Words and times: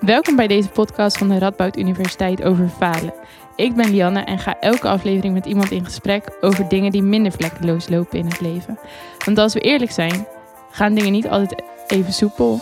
Welkom 0.00 0.36
bij 0.36 0.46
deze 0.46 0.68
podcast 0.68 1.18
van 1.18 1.28
de 1.28 1.38
Radboud 1.38 1.76
Universiteit 1.76 2.42
over 2.42 2.68
falen. 2.68 3.14
Ik 3.56 3.74
ben 3.74 3.90
Lianne 3.90 4.20
en 4.20 4.38
ga 4.38 4.60
elke 4.60 4.88
aflevering 4.88 5.34
met 5.34 5.46
iemand 5.46 5.70
in 5.70 5.84
gesprek 5.84 6.36
over 6.40 6.68
dingen 6.68 6.92
die 6.92 7.02
minder 7.02 7.32
vlekkeloos 7.32 7.88
lopen 7.88 8.18
in 8.18 8.24
het 8.24 8.40
leven. 8.40 8.78
Want 9.24 9.38
als 9.38 9.54
we 9.54 9.60
eerlijk 9.60 9.90
zijn, 9.90 10.26
gaan 10.70 10.94
dingen 10.94 11.12
niet 11.12 11.28
altijd 11.28 11.62
even 11.86 12.12
soepel. 12.12 12.60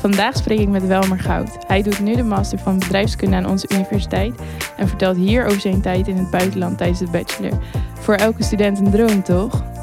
Vandaag 0.00 0.36
spreek 0.36 0.60
ik 0.60 0.68
met 0.68 0.86
Welmer 0.86 1.20
Goud. 1.20 1.58
Hij 1.66 1.82
doet 1.82 2.00
nu 2.00 2.14
de 2.14 2.22
master 2.22 2.58
van 2.58 2.78
bedrijfskunde 2.78 3.36
aan 3.36 3.46
onze 3.46 3.68
universiteit 3.72 4.34
en 4.76 4.88
vertelt 4.88 5.16
hier 5.16 5.44
over 5.44 5.60
zijn 5.60 5.80
tijd 5.80 6.08
in 6.08 6.16
het 6.16 6.30
buitenland 6.30 6.78
tijdens 6.78 6.98
de 6.98 7.10
bachelor. 7.10 7.58
Voor 7.94 8.14
elke 8.14 8.42
student 8.42 8.78
een 8.78 8.90
droom, 8.90 9.22
toch? 9.22 9.75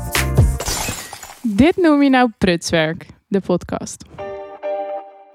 Dit 1.63 1.77
noem 1.77 2.03
je 2.03 2.09
nou 2.09 2.31
prutswerk, 2.37 3.05
de 3.27 3.39
podcast. 3.39 4.03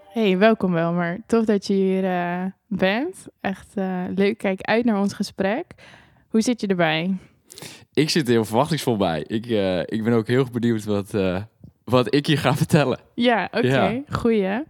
Hey, 0.09 0.39
welkom 0.39 0.73
Welmer. 0.73 1.21
Tof 1.27 1.45
dat 1.45 1.67
je 1.67 1.73
hier 1.73 2.05
uh, 2.05 2.45
bent. 2.67 3.27
Echt 3.41 3.69
uh, 3.75 4.05
leuk. 4.15 4.39
Kijk 4.39 4.61
uit 4.61 4.85
naar 4.85 5.01
ons 5.01 5.13
gesprek. 5.13 5.65
Hoe 6.29 6.41
zit 6.41 6.61
je 6.61 6.67
erbij? 6.67 7.17
Ik 7.93 8.11
zit 8.11 8.27
er 8.27 8.33
heel 8.33 8.45
verwachtingsvol 8.45 8.97
bij. 8.97 9.25
Ik, 9.27 9.47
uh, 9.47 9.79
ik 9.79 10.05
ben 10.05 10.13
ook 10.13 10.27
heel 10.27 10.47
benieuwd 10.53 10.85
wat, 10.85 11.11
wat 11.85 12.15
ik 12.15 12.27
hier 12.27 12.39
ga 12.39 12.57
vertellen. 12.57 13.01
Ja, 13.15 13.45
oké. 13.45 13.67
Okay. 13.67 13.95
Ja. 13.95 14.17
Goeie. 14.17 14.65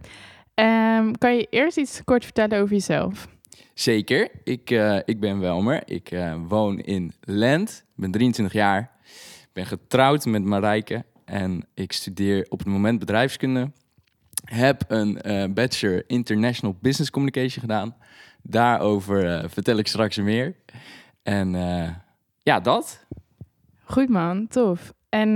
Um, 0.55 1.17
kan 1.17 1.35
je 1.35 1.47
eerst 1.49 1.77
iets 1.77 2.01
kort 2.03 2.23
vertellen 2.23 2.59
over 2.59 2.73
jezelf? 2.73 3.27
Zeker. 3.73 4.29
Ik, 4.43 4.69
ik 5.05 5.19
ben 5.19 5.39
Welmer. 5.39 5.81
Ik 5.85 6.09
woon 6.47 6.79
in 6.79 7.13
Lent. 7.21 7.85
ben 7.95 8.11
23 8.11 8.53
jaar. 8.53 8.91
ben 9.53 9.65
getrouwd 9.65 10.25
met 10.25 10.43
Marijke. 10.43 11.03
En 11.29 11.65
ik 11.73 11.91
studeer 11.91 12.45
op 12.49 12.59
het 12.59 12.67
moment 12.67 12.99
bedrijfskunde. 12.99 13.71
Heb 14.43 14.83
een 14.87 15.19
uh, 15.25 15.53
bachelor 15.53 16.03
International 16.07 16.77
Business 16.81 17.11
Communication 17.11 17.61
gedaan. 17.61 17.95
Daarover 18.41 19.25
uh, 19.25 19.49
vertel 19.49 19.77
ik 19.77 19.87
straks 19.87 20.17
meer. 20.17 20.55
En 21.23 21.53
uh, 21.53 21.89
ja, 22.39 22.59
dat. 22.59 23.05
Goed 23.83 24.09
man, 24.09 24.47
tof. 24.47 24.93
En 25.09 25.35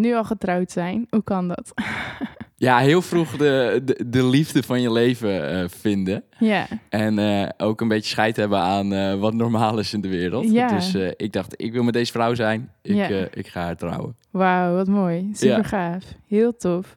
nu 0.00 0.14
al 0.14 0.24
getrouwd 0.24 0.70
zijn, 0.70 1.06
hoe 1.10 1.24
kan 1.24 1.48
dat? 1.48 1.72
ja, 2.56 2.78
heel 2.78 3.02
vroeg 3.02 3.36
de, 3.36 3.80
de, 3.84 4.04
de, 4.08 4.24
liefde 4.26 4.62
van 4.62 4.80
je 4.80 4.92
leven 4.92 5.70
vinden. 5.70 6.24
Ja. 6.38 6.66
En 6.88 7.18
ook 7.56 7.80
een 7.80 7.88
beetje 7.88 8.10
scheid 8.10 8.36
hebben 8.36 8.58
aan 8.58 9.18
wat 9.18 9.34
normaal 9.34 9.78
is 9.78 9.92
in 9.92 10.00
de 10.00 10.08
wereld. 10.08 10.50
Ja. 10.50 10.68
Dus 10.68 10.94
ik 11.16 11.32
dacht, 11.32 11.54
ik 11.56 11.72
wil 11.72 11.82
met 11.82 11.94
deze 11.94 12.12
vrouw 12.12 12.34
zijn. 12.34 12.70
Ik, 12.82 12.94
Ja. 12.94 13.08
ik 13.30 13.46
ga 13.48 13.62
haar 13.62 13.76
trouwen. 13.76 14.16
Wauw, 14.30 14.74
wat 14.74 14.86
mooi. 14.88 15.30
Super 15.32 15.56
Ja. 15.56 15.62
gaaf. 15.62 16.04
Heel 16.28 16.56
tof. 16.56 16.94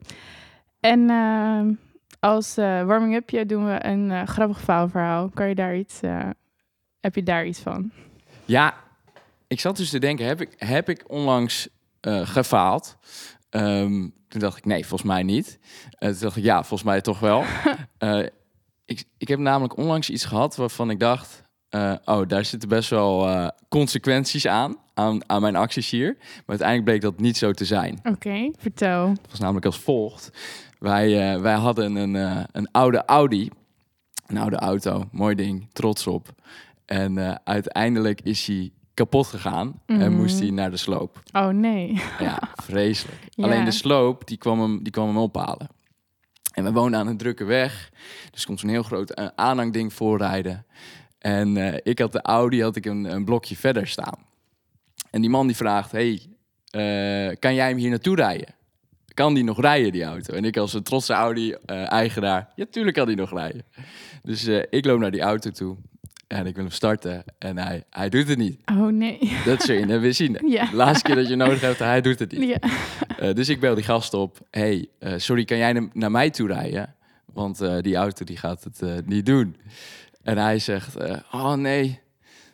En 0.80 1.10
eh, 1.10 1.62
als 2.20 2.58
eh, 2.58 2.84
warming-upje 2.84 3.46
doen 3.46 3.66
we 3.66 3.86
een 3.86 4.12
eh, 4.12 4.24
grappig 4.28 4.62
faalverhaal. 4.62 5.30
Kan 5.34 5.48
je 5.50 5.56
daar 5.56 5.78
iets, 5.78 6.02
eh, 6.02 6.30
heb 7.00 7.16
je 7.16 7.24
daar 7.24 7.46
iets 7.46 7.60
van? 7.60 7.92
Ja, 8.46 8.74
ik 9.48 9.60
zat 9.60 9.78
dus 9.78 9.90
te 9.90 10.00
denken, 10.00 10.26
heb 10.26 10.42
ik, 10.42 10.54
heb 10.58 10.90
ik 10.90 11.04
onlangs 11.08 11.68
eh, 12.00 12.28
gefaald? 12.28 12.98
Ehm, 13.50 14.08
toen 14.28 14.40
dacht 14.40 14.58
ik, 14.58 14.66
nee, 14.66 14.86
volgens 14.86 15.10
mij 15.10 15.24
niet. 15.24 15.60
Eh, 15.90 16.10
toen 16.10 16.20
dacht 16.20 16.36
ik, 16.36 16.44
ja, 16.44 16.58
volgens 16.58 16.84
mij 16.84 17.02
toch 17.02 17.20
wel. 17.20 17.44
Eh, 17.98 18.26
ik, 18.86 19.04
ik 19.18 19.28
heb 19.28 19.40
namelijk 19.40 19.78
onlangs 19.78 20.10
iets 20.10 20.26
gehad 20.26 20.56
waarvan 20.56 20.90
ik 20.90 21.00
dacht... 21.00 21.44
eh, 21.70 21.94
oh, 22.06 22.28
daar 22.28 22.46
zitten 22.46 22.70
best 22.70 22.90
wel 22.90 23.52
consequenties 23.70 24.48
aan, 24.48 24.78
aan, 24.94 25.30
aan 25.30 25.42
mijn 25.42 25.56
acties 25.56 25.90
hier. 25.90 26.16
Maar 26.18 26.44
uiteindelijk 26.46 26.90
bleek 26.90 27.02
dat 27.02 27.20
niet 27.20 27.38
zo 27.38 27.52
te 27.52 27.66
zijn. 27.66 28.00
Oké, 28.04 28.52
vertel. 28.58 29.10
Het 29.10 29.30
was 29.30 29.40
namelijk 29.40 29.66
als 29.66 29.80
volgt. 29.80 30.32
Wij, 30.80 31.40
wij 31.40 31.56
hadden 31.56 31.96
een, 31.96 32.14
een 32.52 32.72
oude 32.72 33.06
Audi. 33.06 33.50
Een 34.28 34.38
oude 34.38 34.56
auto, 34.56 35.04
mooi 35.12 35.36
ding, 35.36 35.70
trots 35.74 36.08
op. 36.08 36.28
En 36.86 37.46
uiteindelijk 37.46 38.22
is 38.22 38.48
hij 38.48 38.72
kapot 38.98 39.28
gegaan 39.28 39.82
en 39.86 39.98
Mhm. 39.98 40.12
moest 40.12 40.40
hij 40.40 40.50
naar 40.50 40.72
de 40.72 40.78
sloop. 40.78 41.22
Oh 41.32 41.48
nee. 41.48 42.02
Ja, 42.20 42.40
vreselijk. 42.70 43.18
Ja. 43.30 43.44
Alleen 43.44 43.66
de 43.66 43.72
sloop, 43.72 44.28
die 44.28 44.38
kwam, 44.38 44.60
hem, 44.62 44.84
die 44.84 44.92
kwam 44.92 45.08
hem 45.08 45.18
ophalen. 45.18 45.68
En 46.54 46.64
we 46.64 46.72
woonden 46.72 47.00
aan 47.00 47.08
een 47.08 47.18
drukke 47.18 47.44
weg. 47.44 47.90
Dus 48.32 48.46
komt 48.46 48.60
zo'n 48.60 48.70
heel 48.70 48.84
groot 48.84 49.10
eh, 49.10 49.28
aanhangding 49.36 49.94
voorrijden. 49.94 50.66
En 51.20 51.58
eh, 51.58 51.80
ik 51.84 52.00
had 52.00 52.12
de 52.12 52.22
Audi, 52.22 52.62
had 52.64 52.76
ik 52.76 52.86
een, 52.86 53.04
een 53.06 53.26
blokje 53.26 53.56
verder 53.56 53.88
staan. 53.88 54.18
En 55.12 55.22
die 55.22 55.30
man 55.30 55.48
die 55.48 55.56
vraagt, 55.56 55.92
hey, 55.92 56.22
eh, 56.70 57.36
kan 57.40 57.54
jij 57.56 57.68
hem 57.68 57.78
hier 57.78 57.90
naartoe 57.90 58.16
rijden? 58.16 58.56
Kan 59.14 59.34
die 59.34 59.44
nog 59.44 59.62
rijden, 59.62 59.92
die 59.92 60.04
auto? 60.04 60.34
En 60.34 60.46
ik 60.46 60.58
als 60.58 60.74
een 60.74 60.84
trotse 60.84 61.14
Audi-eigenaar, 61.14 62.50
ja, 62.56 62.66
tuurlijk 62.72 62.96
kan 62.96 63.08
die 63.08 63.16
nog 63.16 63.32
rijden. 63.34 63.66
Dus 64.24 64.48
ik 64.70 64.86
loop 64.86 65.00
naar 65.00 65.12
die 65.12 65.22
auto 65.22 65.50
toe 65.52 65.78
en 66.28 66.46
ik 66.46 66.56
wil 66.56 66.64
hem 66.64 66.74
starten. 66.74 67.24
En 67.38 67.58
hij, 67.58 67.84
hij 67.90 68.10
doet 68.10 68.28
het 68.28 68.38
niet. 68.38 68.60
Oh 68.66 68.88
nee. 68.88 69.20
Dat 69.46 69.62
zul 69.62 69.76
je 69.76 69.86
net 69.86 70.02
weer 70.02 70.14
zien. 70.14 70.38
Ja. 70.48 70.66
De 70.66 70.76
laatste 70.76 71.04
keer 71.04 71.16
dat 71.16 71.28
je 71.28 71.36
nodig 71.36 71.62
hebt, 71.62 71.80
hij 71.80 72.02
doet 72.02 72.20
het 72.20 72.32
niet. 72.32 72.50
Ja. 72.50 72.70
Eh, 73.18 73.34
dus 73.34 73.50
ik 73.50 73.60
bel 73.60 73.76
die 73.76 73.84
gast 73.84 74.14
op. 74.14 74.38
hey, 74.52 74.88
eh, 75.00 75.14
sorry, 75.18 75.46
kan 75.46 75.58
jij 75.58 75.74
na- 75.74 75.90
naar 75.94 76.12
mij 76.12 76.30
toe 76.30 76.48
rijden? 76.48 76.96
Want 77.34 77.62
eh, 77.62 77.78
die 77.82 77.96
auto 77.96 78.26
die 78.26 78.38
gaat 78.38 78.64
het 78.64 79.06
niet 79.08 79.26
doen. 79.26 79.56
En 80.24 80.38
hij 80.38 80.60
zegt, 80.60 80.96
oh 81.32 81.54
nee, 81.54 82.00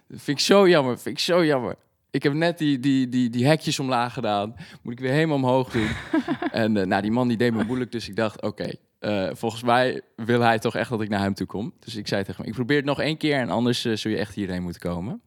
dat 0.08 0.22
vind 0.22 0.40
ik 0.40 0.46
zo 0.46 0.70
jammer, 0.70 1.00
vind 1.00 1.18
ik 1.18 1.24
zo 1.24 1.46
jammer. 1.46 1.76
Ik 2.12 2.24
heb 2.24 2.34
net 2.34 2.58
die, 2.58 2.80
die, 2.80 3.10
die, 3.10 3.30
die 3.30 3.46
hekjes 3.46 3.80
omlaag 3.80 4.14
gedaan. 4.14 4.56
Moet 4.82 4.94
ik 4.94 5.00
weer 5.00 5.12
helemaal 5.12 5.36
omhoog 5.36 5.70
doen. 5.72 5.88
en 6.52 6.72
nou, 6.72 7.02
die 7.02 7.12
man 7.12 7.28
die 7.28 7.38
deed 7.38 7.54
me 7.54 7.64
moeilijk, 7.64 7.92
dus 7.92 8.10
ik 8.10 8.16
dacht, 8.16 8.42
oké. 8.42 8.72
Eh, 9.04 9.30
volgens 9.32 9.64
mij 9.64 10.02
wil 10.16 10.42
hij 10.42 10.60
toch 10.60 10.76
echt 10.76 10.90
dat 10.90 11.02
ik 11.02 11.10
naar 11.10 11.20
hem 11.20 11.34
toe 11.34 11.48
kom. 11.48 11.74
Dus 11.80 11.96
ik 11.96 12.08
zei 12.08 12.24
tegen 12.24 12.38
hem, 12.38 12.50
ik 12.50 12.56
probeer 12.56 12.78
het 12.78 12.86
nog 12.86 13.00
één 13.00 13.18
keer... 13.18 13.38
en 13.38 13.50
anders 13.50 13.86
eh, 13.86 13.96
zul 13.96 14.12
je 14.12 14.18
echt 14.18 14.36
hierheen 14.36 14.64
moeten 14.64 14.82
komen. 14.82 15.22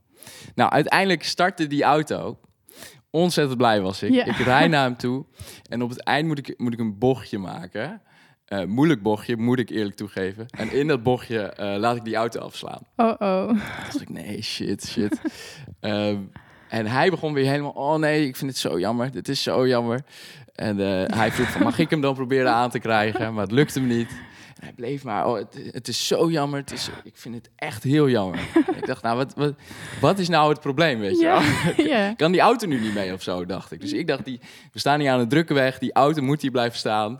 Nou, 0.55 0.71
uiteindelijk 0.71 1.23
startte 1.23 1.67
die 1.67 1.83
auto. 1.83 2.39
Ontzettend 3.11 3.59
blij 3.59 3.81
was 3.81 4.03
ik. 4.03 4.13
Ja. 4.13 4.25
Ik 4.25 4.37
rij 4.37 4.69
naar 4.69 4.85
hem 4.85 4.97
toe. 4.97 5.25
En 5.69 5.83
op 5.83 5.91
het 5.91 6.03
eind 6.03 6.27
moet 6.27 6.39
ik, 6.39 6.59
moet 6.59 6.73
ik 6.73 6.79
een 6.79 6.99
bochtje 6.99 7.39
maken. 7.39 8.03
Eh, 8.45 8.65
moeilijk 8.65 9.03
bochtje, 9.03 9.37
moet 9.37 9.59
ik 9.59 9.71
eerlijk 9.71 9.97
toegeven. 9.97 10.47
En 10.51 10.73
in 10.73 10.87
dat 10.87 11.03
bochtje 11.03 11.53
laat 11.57 11.97
ik 11.97 12.05
die 12.05 12.17
auto 12.17 12.41
afslaan. 12.41 12.83
Oh 12.97 13.15
oh. 13.19 13.49
Toen 13.49 13.57
dacht 13.57 14.01
ik, 14.01 14.09
nee, 14.09 14.43
shit, 14.43 14.87
shit. 14.87 15.21
En 16.69 16.87
hij 16.87 17.10
begon 17.10 17.32
weer 17.32 17.47
helemaal, 17.50 17.71
oh 17.71 17.99
nee, 17.99 18.27
ik 18.27 18.37
vind 18.37 18.50
het 18.50 18.60
zo 18.60 18.78
jammer. 18.78 19.10
Dit 19.10 19.28
is 19.28 19.43
zo 19.43 19.66
jammer. 19.66 20.00
En 20.54 20.81
eh, 20.81 21.16
hij 21.19 21.32
vroeg 21.32 21.50
van, 21.50 21.62
mag 21.62 21.78
ik 21.78 21.91
hem 21.91 22.00
dan 22.00 22.15
proberen 22.15 22.53
aan 22.53 22.71
te 22.71 22.78
krijgen? 22.78 23.34
Maar 23.34 23.43
het 23.43 23.53
lukte 23.53 23.81
me 23.81 23.94
niet. 23.94 24.10
En 24.56 24.65
hij 24.65 24.72
bleef 24.72 25.04
maar, 25.04 25.27
oh, 25.27 25.37
het, 25.37 25.59
het 25.71 25.88
is 25.88 26.06
zo 26.06 26.31
jammer. 26.31 26.60
Het 26.60 26.72
is, 26.72 26.91
ik 27.04 27.16
vind 27.16 27.34
het 27.34 27.50
echt 27.56 27.82
heel 27.82 28.09
jammer. 28.09 28.38
En 28.66 28.77
ik 28.77 28.87
dacht, 28.87 29.03
nou, 29.03 29.16
wat, 29.16 29.34
wat, 29.34 29.54
wat 30.00 30.19
is 30.19 30.28
nou 30.28 30.50
het 30.50 30.60
probleem, 30.60 30.99
weet 30.99 31.19
je. 31.19 32.15
Kan 32.16 32.32
die 32.32 32.41
auto 32.41 32.66
nu 32.66 32.81
niet 32.81 32.94
mee 32.94 33.12
of 33.12 33.22
zo, 33.22 33.47
dacht 33.47 33.72
ik. 33.72 33.81
Dus 33.81 33.93
ik 33.93 34.06
dacht, 34.06 34.25
die, 34.25 34.41
we 34.72 34.78
staan 34.78 35.00
hier 35.00 35.10
aan 35.10 35.21
een 35.21 35.28
drukke 35.28 35.54
weg. 35.54 35.78
Die 35.78 35.93
auto 35.93 36.22
moet 36.22 36.43
hier 36.43 36.50
blijven 36.50 36.78
staan. 36.78 37.19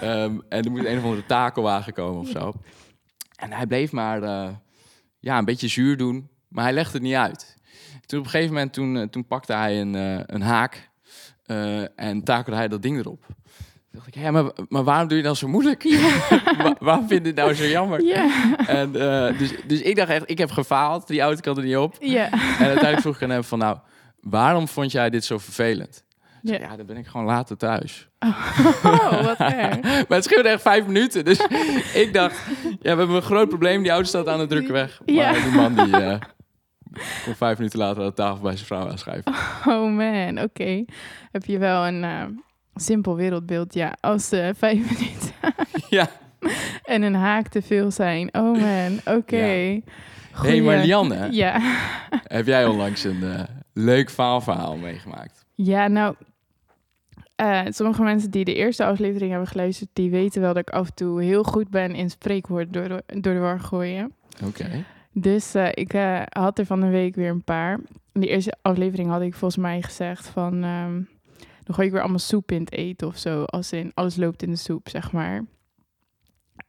Ehm, 0.00 0.38
en 0.48 0.64
er 0.64 0.70
moet 0.70 0.84
een 0.84 0.98
of 0.98 1.04
andere 1.04 1.26
takelwagen 1.26 1.92
komen 1.92 2.20
of 2.20 2.28
zo. 2.28 2.52
En 3.36 3.52
hij 3.52 3.66
bleef 3.66 3.92
maar 3.92 4.22
eh, 4.22 4.48
ja, 5.18 5.38
een 5.38 5.44
beetje 5.44 5.68
zuur 5.68 5.96
doen. 5.96 6.28
Maar 6.48 6.64
hij 6.64 6.72
legde 6.72 6.92
het 6.92 7.02
niet 7.02 7.14
uit. 7.14 7.55
Toen 8.06 8.18
op 8.18 8.24
een 8.24 8.30
gegeven 8.30 8.54
moment 8.54 8.72
toen, 8.72 8.96
eh, 8.96 9.02
toen 9.02 9.26
pakte 9.26 9.52
hij 9.52 9.80
een, 9.80 9.94
eh, 9.94 10.20
een 10.26 10.42
haak. 10.42 10.90
eh, 11.46 11.98
en 12.00 12.22
takelde 12.24 12.56
hij 12.58 12.68
dat 12.68 12.82
ding 12.82 12.98
erop. 12.98 13.24
Toen 13.26 14.04
dacht 14.04 14.06
ik, 14.06 14.14
hé, 14.14 14.30
maar, 14.30 14.44
maar 14.68 14.84
waarom 14.84 15.08
doe 15.08 15.16
je 15.16 15.22
dan 15.22 15.36
zo 15.36 15.48
moeilijk? 15.48 15.82
Wa- 16.62 16.76
waarom 16.78 17.08
vind 17.08 17.20
je 17.22 17.26
het 17.26 17.36
nou 17.36 17.54
zo 17.54 17.64
jammer? 17.66 18.02
Ja. 18.04 18.28
En, 18.66 18.92
dus, 19.38 19.54
dus 19.66 19.80
ik 19.82 19.96
dacht 19.96 20.10
echt, 20.10 20.30
ik 20.30 20.38
heb 20.38 20.50
gefaald. 20.50 21.06
Die 21.06 21.20
auto 21.20 21.40
kan 21.40 21.56
er 21.56 21.64
niet 21.64 21.76
op. 21.76 21.96
Ja. 22.00 22.30
En 22.32 22.38
uiteindelijk 22.58 23.00
vroeg 23.00 23.16
ik 23.16 23.22
aan 23.22 23.30
hem 23.30 23.44
van, 23.44 23.58
nou, 23.58 23.78
waarom 24.20 24.68
vond 24.68 24.92
jij 24.92 25.10
dit 25.10 25.24
zo 25.24 25.38
vervelend? 25.38 26.04
Ja. 26.42 26.58
Ja, 26.58 26.76
dan 26.76 26.86
ben 26.86 26.96
ik 26.96 27.06
gewoon 27.06 27.26
later 27.26 27.56
thuis. 27.56 28.08
Oh, 28.18 29.22
wat 29.26 29.38
erg. 29.38 29.80
Maar 30.08 30.18
het 30.18 30.24
scheelde 30.24 30.48
echt 30.48 30.62
vijf 30.62 30.86
minuten. 30.86 31.24
Dus 31.24 31.38
ik 31.94 32.10
dacht, 32.12 32.36
ja, 32.62 32.92
we 32.92 32.98
hebben 32.98 33.10
een 33.16 33.22
groot 33.22 33.48
probleem. 33.48 33.82
Die 33.82 33.90
auto 33.90 34.06
staat 34.08 34.28
aan 34.28 34.38
de 34.38 34.46
drukke 34.46 34.72
weg. 34.72 35.00
Maar 35.06 35.14
Ja. 35.14 35.32
die 35.32 35.52
man 35.52 35.74
die 35.74 36.18
kon 37.24 37.34
vijf 37.34 37.56
minuten 37.58 37.78
later 37.78 38.02
aan 38.02 38.08
de 38.08 38.14
tafel 38.14 38.42
bij 38.42 38.54
zijn 38.54 38.66
vrouw 38.66 38.88
aanschrijven. 38.90 39.32
Oh 39.74 39.92
man, 39.96 40.40
oké. 40.42 40.84
Heb 41.32 41.44
je 41.44 41.58
wel 41.58 41.86
een 41.86 42.04
eh, 42.04 42.22
simpel 42.74 43.16
wereldbeeld, 43.16 43.74
ja. 43.74 43.96
Als 44.00 44.32
eh 44.32 44.48
vijf 44.64 44.78
minuten 44.98 45.34
ja. 45.98 46.08
en 46.84 47.02
een 47.02 47.14
haak 47.14 47.48
te 47.48 47.62
veel 47.62 47.90
zijn. 47.90 48.28
Oh 48.34 48.60
man, 48.60 49.16
oké. 49.16 49.36
Hé, 49.36 49.82
Goeie- 50.32 50.52
hey, 50.54 50.60
maar 50.60 50.84
Lianne, 50.84 51.28
Ja. 51.30 51.60
heb 52.10 52.46
jij 52.46 52.66
onlangs 52.66 53.04
een 53.04 53.22
eh, 53.22 53.42
leuk 53.72 54.10
faalverhaal 54.10 54.76
meegemaakt? 54.76 55.44
ja, 55.54 55.88
nou... 55.88 56.14
eh, 57.36 57.60
sommige 57.68 58.02
mensen 58.02 58.30
die 58.30 58.44
de 58.44 58.54
eerste 58.54 58.84
aflevering 58.84 59.30
hebben 59.30 59.48
geluisterd... 59.48 59.90
die 59.92 60.10
weten 60.10 60.40
wel 60.40 60.54
dat 60.54 60.68
ik 60.68 60.74
af 60.74 60.86
en 60.86 60.94
toe 60.94 61.22
heel 61.22 61.42
goed 61.42 61.68
ben 61.70 61.94
in 61.94 62.10
spreekwoord 62.10 62.72
door 62.72 62.88
de, 62.88 63.02
door 63.20 63.34
de 63.34 63.38
war 63.40 63.60
gooien. 63.60 64.12
Oké. 64.44 64.84
Dus 65.18 65.54
eh, 65.54 65.68
ik 65.74 65.92
eh, 65.92 66.22
had 66.28 66.58
er 66.58 66.66
van 66.66 66.82
een 66.82 66.90
week 66.90 67.14
weer 67.14 67.30
een 67.30 67.44
paar. 67.44 67.80
In 68.12 68.20
de 68.20 68.26
eerste 68.26 68.56
aflevering 68.62 69.08
had 69.08 69.20
ik 69.20 69.34
volgens 69.34 69.62
mij 69.62 69.82
gezegd 69.82 70.26
van... 70.26 70.64
ehm, 70.64 71.00
dan 71.62 71.74
gooi 71.74 71.86
ik 71.86 71.92
weer 71.92 72.02
allemaal 72.02 72.18
soep 72.18 72.52
in 72.52 72.60
het 72.60 72.72
eten 72.72 73.06
of 73.06 73.16
zo. 73.16 73.42
Als 73.42 73.72
in 73.72 73.90
alles 73.94 74.16
loopt 74.16 74.42
in 74.42 74.50
de 74.50 74.56
soep, 74.56 74.88
zeg 74.88 75.12
maar. 75.12 75.44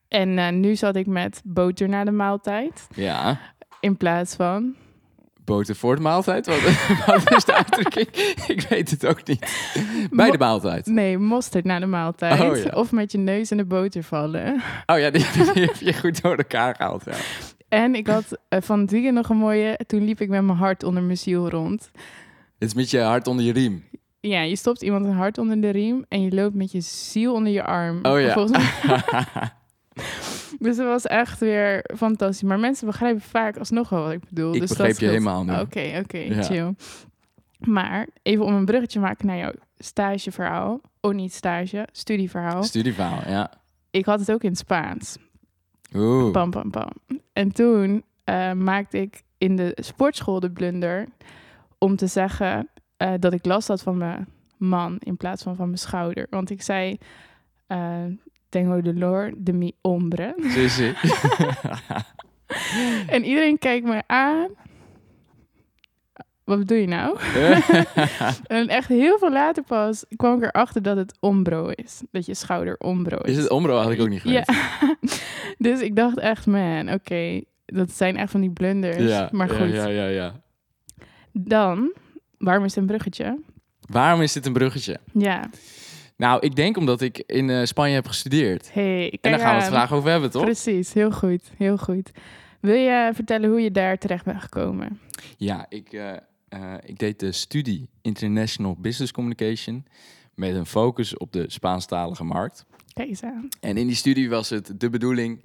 En 0.07 0.37
eh, 0.37 0.51
nu 0.51 0.75
zat 0.75 0.95
ik 0.95 1.07
met 1.07 1.41
boter 1.45 1.89
na 1.89 2.03
de 2.03 2.11
maaltijd. 2.11 2.87
Ja. 2.95 3.39
In 3.79 3.97
plaats 3.97 4.35
van. 4.35 4.75
Boter 5.43 5.75
voor 5.75 5.95
de 5.95 6.01
maaltijd? 6.01 6.45
Wat, 6.45 6.61
wat 7.23 7.31
is 7.31 7.45
de 7.45 7.53
uitdrukking? 7.53 8.07
Ik 8.47 8.65
weet 8.69 8.89
het 8.89 9.05
ook 9.05 9.27
niet. 9.27 9.69
Bij 10.11 10.31
de 10.31 10.37
maaltijd. 10.37 10.85
Nee, 10.85 11.17
mosterd 11.17 11.65
na 11.65 11.79
de 11.79 11.85
maaltijd. 11.85 12.41
Oh, 12.41 12.63
ja. 12.63 12.71
Of 12.73 12.91
met 12.91 13.11
je 13.11 13.17
neus 13.17 13.51
in 13.51 13.57
de 13.57 13.65
boter 13.65 14.03
vallen. 14.03 14.61
Oh 14.85 14.99
ja, 14.99 15.09
die, 15.09 15.25
die 15.53 15.63
heb 15.65 15.75
je 15.75 15.93
goed 15.93 16.21
door 16.21 16.35
elkaar 16.35 16.75
gehaald. 16.75 17.03
Ja. 17.05 17.17
En 17.69 17.95
ik 17.95 18.07
had 18.07 18.37
eh, 18.49 18.61
van 18.61 18.79
het 18.79 18.91
weekend 18.91 19.13
nog 19.13 19.29
een 19.29 19.37
mooie. 19.37 19.79
Toen 19.87 20.05
liep 20.05 20.21
ik 20.21 20.29
met 20.29 20.43
mijn 20.43 20.57
hart 20.57 20.83
onder 20.83 21.03
mijn 21.03 21.17
ziel 21.17 21.49
rond. 21.49 21.91
Het 22.59 22.67
is 22.69 22.73
met 22.73 22.89
je 22.89 22.99
hart 22.99 23.27
onder 23.27 23.45
je 23.45 23.53
riem. 23.53 23.83
Ja, 24.19 24.41
je 24.41 24.55
stopt 24.55 24.81
iemand 24.81 25.05
een 25.05 25.13
hart 25.13 25.37
onder 25.37 25.61
de 25.61 25.69
riem 25.69 26.05
en 26.07 26.21
je 26.21 26.31
loopt 26.31 26.55
met 26.55 26.71
je 26.71 26.81
ziel 26.81 27.33
onder 27.33 27.51
je 27.51 27.63
arm. 27.63 27.99
Oh 28.05 28.21
ja. 28.21 28.35
Dus 30.59 30.75
dat 30.77 30.85
was 30.85 31.05
echt 31.05 31.39
weer 31.39 31.89
fantastisch. 31.97 32.41
Maar 32.47 32.59
mensen 32.59 32.85
begrijpen 32.87 33.21
vaak 33.21 33.57
alsnog 33.57 33.89
wel 33.89 34.03
wat 34.03 34.11
ik 34.11 34.29
bedoel. 34.29 34.53
Ik 34.53 34.59
dus 34.59 34.69
begreep 34.69 34.87
dat 34.87 34.99
je 34.99 35.05
scheelt. 35.05 35.23
helemaal 35.23 35.43
nu. 35.43 35.59
Oké, 35.59 35.99
oké, 36.03 36.17
Ja. 36.17 36.43
chill. 36.43 36.73
Maar 37.59 38.07
even 38.23 38.45
om 38.45 38.53
een 38.53 38.65
bruggetje 38.65 38.99
te 38.99 39.05
maken 39.05 39.25
naar 39.27 39.37
jouw 39.37 39.51
stageverhaal. 39.77 40.81
Oh, 41.01 41.13
niet 41.13 41.33
stage, 41.33 41.87
studieverhaal. 41.91 42.63
Studieverhaal, 42.63 43.21
ja. 43.27 43.51
ik 43.91 44.05
had 44.05 44.19
het 44.19 44.31
ook 44.31 44.43
in 44.43 44.49
het 44.49 44.57
Spaans. 44.59 45.17
Oeh. 45.95 46.31
Pam, 46.31 46.49
pam, 46.49 46.71
pam. 46.71 46.89
En 47.33 47.51
toen 47.51 48.03
eh, 48.23 48.51
maakte 48.51 49.01
ik 49.01 49.21
in 49.37 49.55
de 49.55 49.77
sportschool 49.81 50.39
de 50.39 50.51
blunder 50.51 51.07
om 51.77 51.95
te 51.95 52.07
zeggen 52.07 52.69
eh, 52.97 53.13
dat 53.19 53.33
ik 53.33 53.45
last 53.45 53.67
had 53.67 53.81
van 53.81 53.97
mijn 53.97 54.27
man 54.57 54.97
in 54.99 55.17
plaats 55.17 55.43
van 55.43 55.55
van 55.55 55.65
mijn 55.65 55.77
schouder. 55.77 56.27
Want 56.29 56.49
ik 56.49 56.61
zei, 56.61 56.97
eh 57.67 58.05
tengo 58.49 58.81
dolor 58.81 59.31
de 59.37 59.53
mi 59.53 59.71
hombre. 59.81 60.33
Zie, 60.37 60.69
zie. 60.69 60.93
En 63.07 63.25
iedereen 63.25 63.57
kijkt 63.57 63.85
me 63.85 64.03
aan. 64.05 64.49
Wat 66.47 66.57
bedoel 66.59 66.77
je 66.77 66.87
nou? 66.87 67.17
en 68.57 68.67
echt 68.67 68.87
heel 68.87 69.17
veel 69.17 69.31
later 69.31 69.63
pas 69.63 70.05
kwam 70.15 70.37
ik 70.37 70.43
erachter 70.43 70.81
dat 70.81 70.97
het 70.97 71.17
ombro 71.19 71.67
is. 71.67 72.01
Dat 72.11 72.25
je 72.25 72.33
schouder 72.33 72.77
ombro 72.77 73.17
is. 73.17 73.31
Is 73.31 73.37
het 73.37 73.49
omro 73.49 73.77
had 73.77 73.91
ik 73.91 74.01
ook 74.01 74.09
niet 74.09 74.21
geweten. 74.21 74.53
Ja. 74.53 74.95
dus 75.69 75.81
ik 75.81 75.95
dacht 75.95 76.17
echt, 76.17 76.45
man, 76.45 76.93
oké, 76.93 77.41
dat 77.65 77.91
zijn 77.91 78.17
echt 78.17 78.31
van 78.31 78.41
die 78.41 78.49
blunders. 78.49 78.97
Ja, 78.97 79.29
maar 79.31 79.49
goed, 79.49 79.71
Ja, 79.71 79.87
ja, 79.87 80.07
ja. 80.07 80.41
dan, 81.31 81.93
waarom 82.37 82.63
is 82.63 82.71
het 82.75 82.81
een 82.81 82.89
bruggetje? 82.89 83.39
Waarom 83.81 84.21
is 84.21 84.33
dit 84.33 84.45
een 84.45 84.53
bruggetje? 84.53 84.99
Ja, 85.13 85.49
Nou, 86.17 86.39
ik 86.45 86.55
denk 86.55 86.77
omdat 86.77 87.01
ik 87.01 87.17
in 87.17 87.49
eh, 87.49 87.63
Spanje 87.63 87.93
heb 87.93 88.07
gestudeerd. 88.07 88.73
hey, 88.73 89.17
En 89.21 89.31
daar 89.31 89.39
gaan 89.39 89.49
we 89.55 89.61
het 89.61 89.69
vandaag 89.69 89.91
over 89.93 90.09
hebben, 90.09 90.31
toch? 90.31 90.43
Precies, 90.43 90.93
heel 90.93 91.11
goed, 91.11 91.51
heel 91.57 91.77
goed. 91.77 92.11
Wil 92.59 92.75
je 92.75 93.11
vertellen 93.13 93.49
hoe 93.49 93.61
je 93.61 93.71
daar 93.71 93.97
terecht 93.97 94.25
bent 94.25 94.41
gekomen? 94.41 94.99
Ja, 95.37 95.65
ik, 95.69 95.93
eh, 95.93 96.11
eh, 96.49 96.73
ik 96.83 96.99
deed 96.99 97.19
de 97.19 97.31
studie 97.31 97.89
International 98.01 98.75
Business 98.79 99.11
Communication 99.11 99.85
met 100.33 100.55
een 100.55 100.65
focus 100.65 101.17
op 101.17 101.31
de 101.31 101.45
Spaanstalige 101.47 102.23
markt. 102.23 102.65
Aan. 103.21 103.47
En 103.59 103.77
in 103.77 103.87
die 103.87 103.95
studie 103.95 104.29
was 104.29 104.49
het 104.49 104.79
de 104.79 104.89
bedoeling 104.89 105.41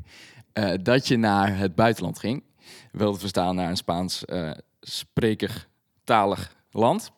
eh, 0.52 0.72
dat 0.82 1.08
je 1.08 1.16
naar 1.16 1.56
het 1.56 1.74
buitenland 1.74 2.18
ging. 2.18 2.42
Wel 2.92 3.12
te 3.12 3.18
verstaan 3.18 3.54
naar 3.54 3.68
een 3.68 3.76
Spaans 3.76 4.24
spreker 4.80 5.68
talig 6.04 6.56
land. 6.70 7.10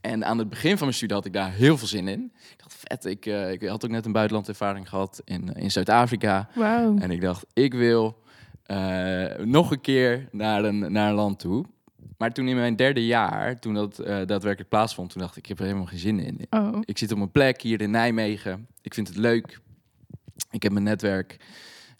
En 0.00 0.24
aan 0.24 0.38
het 0.38 0.48
begin 0.48 0.70
van 0.70 0.86
mijn 0.86 0.94
studie 0.94 1.16
had 1.16 1.24
ik 1.24 1.32
daar 1.32 1.52
heel 1.52 1.78
veel 1.78 1.88
zin 1.88 2.08
in. 2.08 2.32
Ik 2.50 2.58
dacht, 2.58 2.74
vet, 2.74 3.04
ik, 3.04 3.26
ik 3.26 3.68
had 3.68 3.84
ook 3.84 3.90
net 3.90 4.04
een 4.04 4.12
buitenlandervaring 4.12 4.88
gehad 4.88 5.22
in, 5.24 5.52
in 5.54 5.70
Zuid-Afrika. 5.70 6.48
Wauw. 6.54 6.98
En 6.98 7.10
ik 7.10 7.20
dacht, 7.20 7.46
ik 7.52 7.74
wil 7.74 8.22
nog 9.44 9.70
een 9.70 9.80
keer 9.80 10.28
naar 10.32 10.64
een, 10.64 10.92
naar 10.92 11.08
een 11.08 11.14
land 11.14 11.38
toe. 11.38 11.64
Maar 12.18 12.32
toen 12.32 12.48
in 12.48 12.56
mijn 12.56 12.76
derde 12.76 13.06
jaar, 13.06 13.58
toen 13.58 13.74
dat 13.74 13.98
eh, 13.98 14.06
daadwerkelijk 14.26 14.68
plaatsvond, 14.68 15.10
toen 15.10 15.20
dacht 15.20 15.36
ik, 15.36 15.42
ik 15.42 15.48
heb 15.48 15.58
er 15.58 15.64
helemaal 15.64 15.86
geen 15.86 15.98
zin 15.98 16.20
in. 16.20 16.46
Oh, 16.50 16.78
Ik 16.84 16.98
zit 16.98 17.12
op 17.12 17.18
mijn 17.18 17.30
plek 17.30 17.60
hier 17.62 17.80
in 17.80 17.90
Nijmegen. 17.90 18.66
Ik 18.82 18.94
vind 18.94 19.08
het 19.08 19.16
leuk. 19.16 19.60
Ik 20.50 20.62
heb 20.62 20.72
mijn 20.72 20.84
netwerk. 20.84 21.36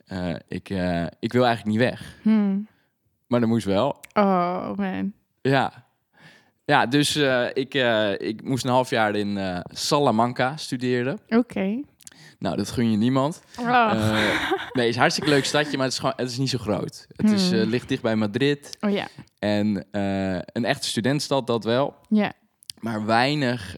Eh, 0.07 0.35
ik, 0.49 0.71
eh, 0.71 1.07
ik 1.21 1.33
wil 1.33 1.45
eigenlijk 1.45 1.77
niet 1.77 1.89
weg. 1.89 2.19
hmm. 2.23 2.69
Maar 3.27 3.41
dat 3.41 3.49
moest 3.49 3.67
wel. 3.67 4.01
oh 4.13 4.73
man. 4.77 5.13
Ja. 5.43 5.87
Ja, 6.65 6.87
dus 6.87 7.17
ik, 7.53 7.75
ik 8.19 8.43
moest 8.45 8.65
een 8.65 8.71
half 8.71 8.91
jaar 8.91 9.17
in 9.17 9.63
Salamanca 9.65 10.57
studeren. 10.57 11.19
Oké. 11.29 11.81
Nou, 12.39 12.57
dat 12.57 12.71
gun 12.71 12.91
je 12.91 12.97
niemand. 12.97 13.43
Oh. 13.61 13.91
Eh, 13.93 14.11
nee, 14.13 14.21
het 14.73 14.89
is 14.89 14.95
een 14.95 15.01
hartstikke 15.01 15.31
leuk 15.31 15.45
stadje, 15.45 15.77
maar 15.77 15.85
het 15.85 15.93
is, 15.93 15.99
gewoon, 15.99 16.15
het 16.17 16.31
is 16.31 16.39
niet 16.39 16.51
zo 16.51 16.59
groot. 16.59 17.07
Het 17.17 17.31
is, 17.31 17.51
Hmm. 17.51 17.59
eh, 17.61 17.67
ligt 17.67 17.89
dicht 17.89 18.03
bij 18.03 18.17
Madrid. 18.17 18.77
oh 18.81 18.91
ja, 18.91 19.09
En 19.39 19.87
eh, 19.91 20.35
een 20.53 20.65
echte 20.65 20.89
studentstad, 20.89 21.47
dat 21.47 21.65
wel. 21.65 21.95
ja. 22.09 22.33
Maar 22.81 23.05
weinig 23.07 23.77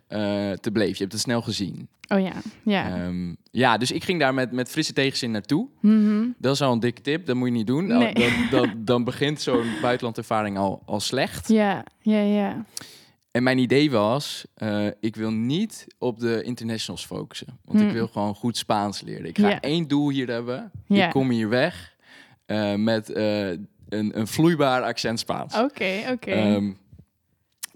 te 0.60 0.70
beleven. 0.72 0.92
Je 0.92 0.98
hebt 0.98 1.12
het 1.12 1.20
snel 1.20 1.42
gezien. 1.42 1.88
Oh 2.08 2.20
ja, 2.20 2.32
ja. 2.62 2.86
Ehm, 2.96 3.34
ja, 3.50 3.76
dus 3.78 3.90
ik 3.92 4.04
ging 4.04 4.20
daar 4.20 4.34
met, 4.34 4.52
met 4.52 4.70
frisse 4.70 4.92
tegenzin 4.92 5.30
naartoe. 5.30 5.68
Mhm. 5.80 6.26
Dat 6.38 6.54
is 6.54 6.60
al 6.60 6.72
een 6.72 6.80
dikke 6.80 7.00
tip, 7.00 7.26
dat 7.26 7.36
moet 7.36 7.48
je 7.48 7.54
niet 7.54 7.66
doen. 7.66 7.86
Nee. 7.86 8.14
Dan, 8.14 8.30
dan, 8.50 8.72
dan 8.84 9.04
begint 9.04 9.40
zo'n 9.40 9.66
buitenlandervaring 9.82 10.58
al, 10.58 10.82
al 10.86 11.00
slecht. 11.00 11.48
Ja, 11.48 11.84
ja, 12.00 12.20
ja. 12.20 12.64
En 13.34 13.42
mijn 13.42 13.58
idee 13.58 13.90
was, 13.90 14.44
eh, 14.54 14.86
ik 15.00 15.16
wil 15.16 15.30
niet 15.30 15.86
op 15.98 16.18
de 16.18 16.42
internationals 16.42 17.06
focussen. 17.06 17.46
Want 17.64 17.78
ik 17.80 17.84
Hmm. 17.84 17.94
wil 17.94 18.06
gewoon 18.08 18.34
goed 18.34 18.56
Spaans 18.56 19.00
leren. 19.00 19.26
Ik 19.26 19.38
ga 19.38 19.60
één 19.60 19.88
doel 19.88 20.10
hier 20.10 20.28
hebben. 20.28 20.70
Ik 20.88 21.10
kom 21.10 21.30
hier 21.30 21.48
weg 21.48 21.92
eh, 22.46 22.74
met 22.74 23.10
eh, 23.12 23.48
een, 23.48 24.18
een 24.18 24.26
vloeibaar 24.26 24.82
accent 24.82 25.18
Spaans. 25.18 25.54
Oké, 25.58 25.90
oké. 26.10 26.30
Ehm, 26.30 26.72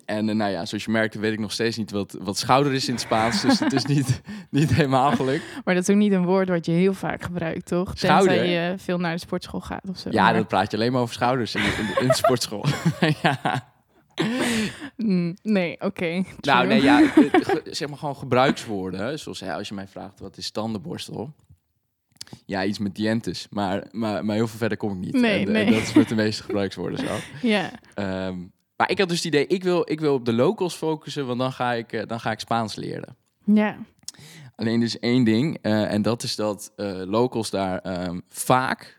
en 0.04 0.24
nou 0.36 0.50
ja, 0.50 0.66
zoals 0.66 0.84
je 0.84 0.90
merkt, 0.90 1.14
weet 1.14 1.32
ik 1.32 1.38
nog 1.38 1.52
steeds 1.52 1.76
niet 1.76 1.90
wat, 1.90 2.16
wat 2.20 2.38
schouder 2.38 2.72
is 2.74 2.86
in 2.88 2.92
het 2.94 3.02
Spaans. 3.02 3.42
dus 3.42 3.58
het 3.60 3.72
is 3.72 3.84
niet, 3.94 4.20
niet 4.50 4.74
helemaal 4.74 5.10
gelukt. 5.12 5.44
Maar 5.64 5.74
dat 5.74 5.88
is 5.88 5.94
ook 5.94 6.00
niet 6.00 6.12
een 6.12 6.24
woord 6.24 6.48
wat 6.48 6.66
je 6.66 6.72
heel 6.72 6.94
vaak 6.94 7.22
gebruikt, 7.22 7.66
toch? 7.66 7.92
Schouder? 7.94 8.28
Tenzij 8.36 8.48
je 8.70 8.78
veel 8.78 8.98
naar 8.98 9.12
de 9.14 9.20
sportschool 9.20 9.60
gaat 9.60 9.88
of 9.88 9.98
zo. 9.98 10.08
Ja, 10.12 10.22
Maar- 10.22 10.34
dan 10.34 10.46
praat 10.46 10.70
je 10.70 10.76
alleen 10.76 10.92
maar 10.92 11.00
over 11.02 11.14
schouders 11.14 11.54
in, 11.54 11.62
in, 11.62 12.00
in 12.00 12.06
de 12.08 12.14
sportschool. 12.14 12.64
ja. 13.22 13.72
Mm, 14.96 15.36
nee, 15.42 15.80
oké. 15.80 16.22
Nou, 16.40 16.66
nee, 16.66 16.82
ja, 16.82 17.12
zeg 17.64 17.88
maar 17.88 17.98
gewoon 17.98 18.16
gebruikswoorden. 18.16 19.18
Zoals 19.18 19.40
hè, 19.40 19.54
als 19.54 19.68
je 19.68 19.74
mij 19.74 19.88
vraagt, 19.88 20.20
wat 20.20 20.36
is 20.36 20.50
tandenborstel? 20.50 21.34
Ja, 22.46 22.64
iets 22.64 22.78
met 22.78 22.94
dientes, 22.94 23.46
maar, 23.50 23.86
maar, 23.90 24.24
maar 24.24 24.34
heel 24.36 24.48
veel 24.48 24.58
verder 24.58 24.78
kom 24.78 24.92
ik 24.92 24.98
niet. 24.98 25.12
Nee, 25.12 25.46
en, 25.46 25.72
dat 25.72 25.82
is 25.82 25.92
met 25.92 26.08
de 26.08 26.14
meeste 26.14 26.42
gebruikswoorden 26.42 26.98
zo. 26.98 27.16
Ja, 27.48 27.70
Ehm, 27.94 28.36
maar 28.76 28.90
ik 28.90 28.98
had 28.98 29.08
dus 29.08 29.16
het 29.16 29.26
idee, 29.26 29.46
ik 29.46 29.62
wil, 29.62 29.90
ik 29.90 30.00
wil 30.00 30.14
op 30.14 30.24
de 30.24 30.32
locals 30.32 30.74
focussen, 30.74 31.26
want 31.26 31.38
dan 31.38 31.52
ga 31.52 31.72
ik, 31.72 31.92
eh, 31.92 32.06
dan 32.06 32.20
ga 32.20 32.30
ik 32.30 32.40
Spaans 32.40 32.74
leren. 32.74 33.16
ja. 33.44 33.76
Alleen 34.56 34.80
dus 34.80 34.98
één 34.98 35.24
ding, 35.24 35.58
eh, 35.62 35.92
en 35.92 36.02
dat 36.02 36.22
is 36.22 36.36
dat 36.36 36.72
eh, 36.76 37.02
locals 37.04 37.50
daar 37.50 37.78
ehm, 37.78 38.20
vaak 38.28 38.97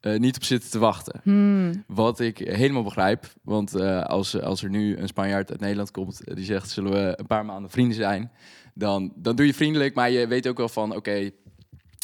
eh, 0.00 0.18
niet 0.18 0.36
op 0.36 0.44
zitten 0.44 0.70
te 0.70 0.78
wachten. 0.78 1.20
Hmm. 1.22 1.84
Wat 1.86 2.20
ik 2.20 2.38
helemaal 2.38 2.82
begrijp, 2.82 3.32
want 3.42 3.74
eh, 3.74 4.02
als, 4.04 4.40
als 4.40 4.62
er 4.62 4.70
nu 4.70 4.96
een 4.96 5.08
Spanjaard 5.08 5.50
uit 5.50 5.60
Nederland 5.60 5.90
komt 5.90 6.24
eh, 6.24 6.34
die 6.34 6.44
zegt, 6.44 6.70
zullen 6.70 6.92
we 6.92 7.14
een 7.16 7.26
paar 7.26 7.44
maanden 7.44 7.70
vrienden 7.70 7.96
zijn, 7.96 8.30
dan, 8.74 9.12
dan 9.16 9.36
doe 9.36 9.46
je 9.46 9.54
vriendelijk, 9.54 9.94
maar 9.94 10.10
je 10.10 10.26
weet 10.26 10.48
ook 10.48 10.56
wel 10.56 10.68
van, 10.68 10.96
oké, 10.96 11.30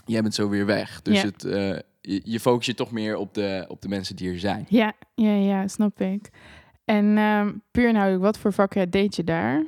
jij 0.06 0.22
bent 0.22 0.34
zo 0.34 0.48
weer 0.48 0.66
weg. 0.66 1.02
Dus 1.02 1.20
Ja. 1.20 1.26
het, 1.26 1.42
je, 2.00 2.20
je 2.24 2.40
focus 2.40 2.66
je 2.66 2.74
toch 2.74 2.90
meer 2.90 3.16
op 3.16 3.34
de, 3.34 3.64
op 3.68 3.82
de 3.82 3.88
mensen 3.88 4.16
die 4.16 4.30
er 4.32 4.38
zijn. 4.38 4.66
Ja, 4.68 4.92
ja, 5.14 5.34
ja, 5.34 5.68
snap 5.68 6.00
ik. 6.00 6.30
En 6.84 7.18
ehm, 7.18 7.52
puur 7.70 7.92
nou, 7.92 8.18
wat 8.18 8.38
voor 8.38 8.52
vakken 8.52 8.90
deed 8.90 9.16
je 9.16 9.24
daar? 9.24 9.64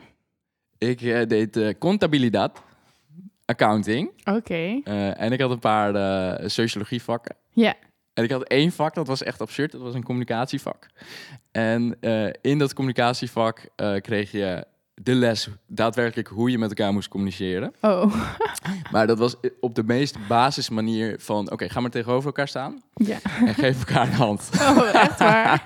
Ik 0.78 0.98
deed 1.28 1.78
contabilidad, 1.78 2.62
accounting, 3.44 4.10
Oké. 4.24 4.80
en 5.14 5.32
ik 5.32 5.40
had 5.40 5.50
een 5.50 5.58
paar 5.58 5.94
eh 5.94 6.48
sociologievakken. 6.48 7.36
Ja. 7.50 7.74
En 8.18 8.24
ik 8.24 8.30
had 8.30 8.42
één 8.42 8.72
vak, 8.72 8.94
dat 8.94 9.06
was 9.06 9.22
echt 9.22 9.40
absurd. 9.40 9.72
Dat 9.72 9.80
was 9.80 9.94
een 9.94 10.02
communicatievak. 10.02 10.86
En 11.50 11.96
eh, 12.00 12.28
in 12.40 12.58
dat 12.58 12.74
communicatievak 12.74 13.68
eh, 13.76 13.94
kreeg 14.00 14.30
je 14.30 14.66
de 15.02 15.14
les 15.14 15.48
daadwerkelijk 15.66 16.28
hoe 16.28 16.50
je 16.50 16.58
met 16.58 16.68
elkaar 16.68 16.92
moest 16.92 17.08
communiceren. 17.08 17.72
Oh, 17.80 18.14
Maar 18.92 19.06
dat 19.06 19.18
was 19.18 19.36
op 19.60 19.74
de 19.74 19.82
meest 19.84 20.16
basis 20.28 20.68
manier 20.68 21.16
van... 21.18 21.50
oké, 21.50 21.68
ga 21.68 21.80
maar 21.80 21.90
tegenover 21.90 22.26
elkaar 22.26 22.48
staan 22.48 22.82
ja. 22.94 23.18
en 23.46 23.54
geef 23.54 23.78
elkaar 23.78 24.06
een 24.06 24.12
hand. 24.12 24.50
Oh, 24.68 24.94
echt 24.94 25.18
waar? 25.18 25.62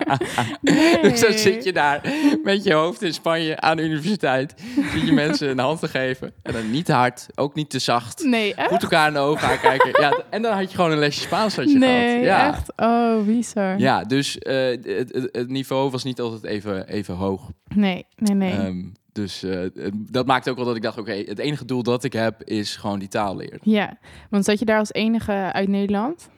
Nee. 0.61 1.01
Dus 1.11 1.21
dan 1.21 1.33
zit 1.33 1.65
je 1.65 1.73
daar 1.73 2.01
met 2.43 2.65
je 2.65 2.73
hoofd 2.73 3.03
in 3.03 3.15
Spanje 3.15 3.61
aan 3.61 3.77
de 3.77 3.83
universiteit. 3.83 4.55
Zit 4.93 5.07
je 5.07 5.13
mensen 5.13 5.49
een 5.49 5.59
hand 5.59 5.81
te 5.81 5.89
geven. 5.89 6.33
En 6.43 6.53
dan 6.53 6.71
niet 6.71 6.85
te 6.85 6.93
hard, 6.93 7.27
ook 7.35 7.55
niet 7.55 7.71
te 7.71 7.79
zacht. 7.79 8.25
Nee, 8.25 8.55
echt? 8.55 8.69
Goed 8.69 8.83
elkaar 8.83 9.07
in 9.07 9.13
de 9.13 9.19
ogen 9.19 9.49
aankijken. 9.49 10.01
Ja, 10.01 10.23
en 10.31 10.43
dan 10.43 10.53
had 10.53 10.71
je 10.71 10.77
gewoon 10.77 10.91
een 10.91 10.99
lesje 10.99 11.21
Spaans 11.21 11.57
had 11.57 11.73
je 11.73 11.79
Nee, 11.79 12.25
gehad. 12.25 12.25
Ja. 12.25 12.49
echt? 12.49 12.73
Oh, 12.77 13.27
bizar. 13.27 13.79
Ja, 13.79 14.05
dus 14.05 14.39
eh, 14.39 14.57
het, 14.67 15.13
het, 15.13 15.29
het 15.33 15.49
niveau 15.49 15.91
was 15.91 16.05
niet 16.05 16.21
altijd 16.21 16.45
even, 16.45 16.89
even 16.89 17.15
hoog. 17.15 17.51
Nee, 17.75 18.07
nee, 18.17 18.35
nee. 18.35 18.53
Ehm, 18.53 18.85
Dus 19.13 19.43
eh, 19.43 19.61
dat 19.95 20.27
maakt 20.27 20.49
ook 20.49 20.57
wel 20.57 20.65
dat 20.65 20.77
ik 20.77 20.83
dacht, 20.83 20.99
oké, 20.99 21.13
het 21.13 21.39
enige 21.39 21.65
doel 21.65 21.83
dat 21.83 22.05
ik 22.05 22.13
heb 22.13 22.43
is 22.43 22.77
gewoon 22.77 22.99
die 22.99 23.09
taal 23.09 23.37
leren. 23.37 23.59
Ja, 23.63 23.99
want 24.31 24.45
zat 24.45 24.59
je 24.59 24.65
daar 24.65 24.79
als 24.79 24.93
enige 24.93 25.33
uit 25.33 25.69
Nederland? 25.69 26.29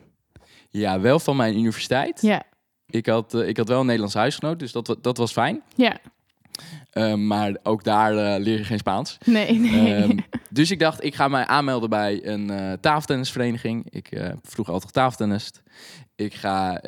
Ja, 0.70 1.00
wel 1.00 1.18
van 1.18 1.36
mijn 1.36 1.54
universiteit. 1.58 2.22
Ja, 2.22 2.42
Ik, 2.86 3.06
had, 3.06 3.34
eh, 3.34 3.48
ik 3.48 3.56
had 3.56 3.68
wel 3.68 3.78
een 3.80 3.84
Nederlands 3.86 4.14
huisgenoot, 4.14 4.58
dus 4.58 4.72
dat, 4.72 4.96
dat 5.00 5.16
was 5.16 5.32
fijn. 5.32 5.62
ja. 5.76 5.96
Eh, 6.90 7.14
maar 7.14 7.56
ook 7.62 7.84
daar 7.84 8.16
eh, 8.16 8.40
leer 8.42 8.58
je 8.58 8.64
geen 8.64 8.78
Spaans. 8.78 9.18
Nee, 9.24 9.58
nee. 9.58 9.94
Ehm, 9.94 10.18
dus 10.50 10.70
ik 10.70 10.78
dacht, 10.78 11.04
ik 11.04 11.14
ga 11.14 11.28
mij 11.28 11.46
aanmelden 11.46 11.90
bij 11.90 12.26
een 12.26 12.50
eh 12.50 12.72
tafeltennisvereniging. 12.80 13.86
Ik 13.90 14.08
eh, 14.10 14.22
heb 14.22 14.38
vroeger 14.42 14.74
altijd 14.74 14.92
tafeltennist. 14.92 15.62
Ik 16.16 16.34
ga 16.34 16.80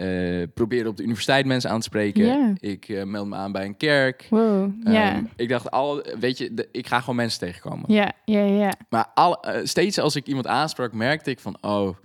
proberen 0.55 0.87
op 0.91 0.97
de 0.97 1.03
universiteit 1.03 1.47
mensen 1.47 1.71
aan 1.71 1.77
te 1.81 1.83
spreken. 1.87 2.57
Ik 2.61 3.05
meld 3.05 3.29
me 3.29 3.37
aan 3.37 3.53
bij 3.53 3.65
een 3.65 3.77
kerk. 3.77 4.27
wow, 4.31 4.71
ja. 4.85 5.13
Ehm, 5.15 5.25
ik 5.37 5.49
dacht, 5.49 5.71
al, 5.71 6.05
weet 6.21 6.39
je, 6.39 6.55
de- 6.55 6.69
ik 6.73 6.87
ga 6.87 7.01
gewoon 7.01 7.17
mensen 7.17 7.41
tegenkomen. 7.41 7.93
ja, 7.93 8.13
ja, 8.25 8.41
ja. 8.41 8.73
Maar 8.89 9.07
al, 9.15 9.45
steeds 9.63 9.99
als 9.99 10.17
ik 10.17 10.27
iemand 10.27 10.47
aansprak, 10.47 10.93
merkte 10.93 11.31
ik 11.31 11.41
van... 11.41 11.57
Oh, 11.61 11.97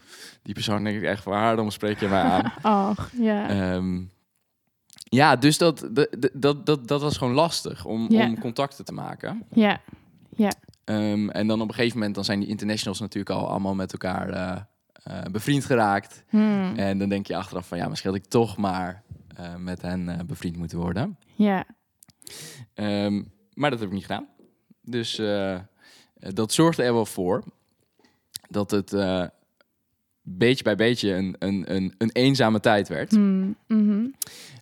die 0.43 0.53
persoon 0.53 0.83
denk 0.83 0.97
ik 0.97 1.03
echt, 1.03 1.23
waarom 1.23 1.71
spreek 1.71 1.99
je 1.99 2.07
mij 2.07 2.21
aan? 2.21 2.53
Ach, 2.61 3.09
ja. 3.19 3.49
Ehm, 3.49 3.99
ja, 5.15 5.35
dus 5.35 5.57
dat, 5.57 5.89
dat, 5.91 6.17
dat, 6.33 6.65
dat, 6.65 6.87
dat 6.87 7.01
was 7.01 7.17
gewoon 7.17 7.33
lastig 7.33 7.85
om, 7.85 8.05
Ja. 8.09 8.25
om 8.27 8.39
contacten 8.39 8.85
te 8.85 8.93
maken. 8.93 9.43
ja, 9.53 9.81
Ehm, 10.83 11.29
en 11.29 11.47
dan 11.47 11.61
op 11.61 11.67
een 11.67 11.73
gegeven 11.73 11.97
moment 11.97 12.15
dan 12.15 12.23
zijn 12.25 12.39
die 12.39 12.49
internationals 12.49 12.99
natuurlijk 12.99 13.35
al 13.35 13.47
allemaal 13.49 13.75
met 13.75 13.91
elkaar 13.91 14.29
eh, 14.29 14.61
eh, 15.03 15.31
bevriend 15.31 15.65
geraakt. 15.65 16.23
Hmm. 16.29 16.73
En 16.75 16.97
dan 16.97 17.09
denk 17.09 17.27
je 17.27 17.35
achteraf 17.35 17.67
van 17.67 17.77
ja, 17.77 17.87
misschien 17.87 18.11
had 18.11 18.19
ik 18.19 18.25
toch 18.25 18.57
maar 18.57 19.03
eh, 19.35 19.55
met 19.55 19.81
hen 19.81 20.25
bevriend 20.27 20.57
moeten 20.57 20.77
worden. 20.77 21.17
ja, 21.35 21.65
Ehm, 22.73 23.23
maar 23.53 23.69
dat 23.69 23.79
heb 23.79 23.87
ik 23.87 23.93
niet 23.93 24.05
gedaan. 24.05 24.27
Dus 24.81 25.21
dat 26.33 26.53
zorgde 26.53 26.83
er 26.83 26.93
wel 26.93 27.05
voor 27.05 27.43
dat 28.49 28.71
het 28.71 28.93
beetje 30.21 30.63
bij 30.63 30.75
beetje 30.75 31.13
een, 31.13 31.35
een, 31.39 31.75
een, 31.75 31.93
een 31.97 32.11
eenzame 32.11 32.59
tijd 32.59 32.87
werd. 32.87 33.11
Hmm, 33.11 33.55
mhm. 33.67 34.05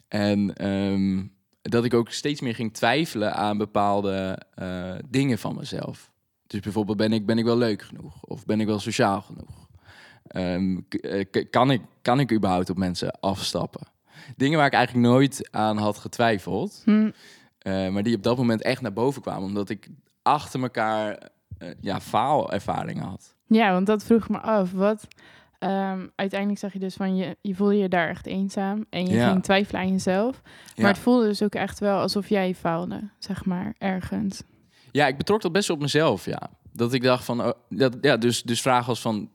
En 0.09 0.55
ehm, 0.55 1.23
dat 1.61 1.85
ik 1.85 1.93
ook 1.93 2.09
steeds 2.09 2.41
meer 2.41 2.55
ging 2.55 2.73
twijfelen 2.73 3.33
aan 3.33 3.57
bepaalde 3.57 4.39
eh, 4.55 4.95
dingen 5.09 5.37
van 5.37 5.55
mezelf. 5.55 6.11
Dus 6.47 6.59
bijvoorbeeld, 6.59 6.97
ben 6.97 7.13
ik, 7.13 7.25
ben 7.25 7.37
ik 7.37 7.45
wel 7.45 7.57
leuk 7.57 7.81
genoeg? 7.81 8.23
Of 8.23 8.45
ben 8.45 8.59
ik 8.59 8.67
wel 8.67 8.79
sociaal 8.79 9.21
genoeg? 9.21 9.67
Ehm, 10.23 10.77
eh, 10.89 11.45
kan, 11.49 11.71
ik, 11.71 11.81
kan 12.01 12.19
ik 12.19 12.31
überhaupt 12.31 12.69
op 12.69 12.77
mensen 12.77 13.19
afstappen? 13.19 13.87
Dingen 14.35 14.57
waar 14.57 14.67
ik 14.67 14.73
eigenlijk 14.73 15.07
nooit 15.07 15.47
aan 15.51 15.77
had 15.77 15.97
getwijfeld. 15.97 16.81
Hmm, 16.85 17.13
eh, 17.59 17.89
maar 17.89 18.03
die 18.03 18.15
op 18.15 18.23
dat 18.23 18.37
moment 18.37 18.61
echt 18.61 18.81
naar 18.81 18.93
boven 18.93 19.21
kwamen. 19.21 19.43
Omdat 19.43 19.69
ik 19.69 19.87
achter 20.21 20.61
elkaar 20.61 21.29
eh, 21.57 21.69
ja, 21.81 22.01
faalervaringen 22.01 23.03
had. 23.03 23.35
Ja, 23.47 23.71
want 23.71 23.85
dat 23.85 24.03
vroeg 24.03 24.29
me 24.29 24.39
af. 24.39 24.71
Wat, 24.71 25.07
ehm, 25.59 26.07
uiteindelijk 26.15 26.59
zeg 26.59 26.73
je 26.73 26.79
dus 26.79 26.95
van 26.95 27.15
je, 27.15 27.37
je 27.41 27.55
voelde 27.55 27.77
je 27.77 27.89
daar 27.89 28.09
echt 28.09 28.25
eenzaam 28.25 28.85
en 28.89 29.05
je 29.05 29.13
Ja. 29.13 29.29
ging 29.29 29.43
twijfelen 29.43 29.81
aan 29.81 29.91
jezelf. 29.91 30.41
Ja. 30.75 30.81
Maar 30.83 30.91
het 30.91 31.01
voelde 31.01 31.27
dus 31.27 31.43
ook 31.43 31.55
echt 31.55 31.79
wel 31.79 31.99
alsof 31.99 32.29
jij 32.29 32.55
faalde, 32.55 33.09
zeg 33.19 33.45
maar, 33.45 33.73
ergens. 33.77 34.41
Ja, 34.91 35.07
ik 35.07 35.17
betrok 35.17 35.41
dat 35.41 35.51
best 35.51 35.69
op 35.69 35.79
mezelf, 35.79 36.25
ja. 36.25 36.49
Dat 36.73 36.93
ik 36.93 37.01
dacht 37.03 37.23
van, 37.25 37.41
oh, 37.41 37.51
dat, 37.69 37.97
ja, 38.01 38.17
dus, 38.17 38.43
dus 38.43 38.61
vragen 38.61 38.87
als 38.89 39.01
van, 39.01 39.29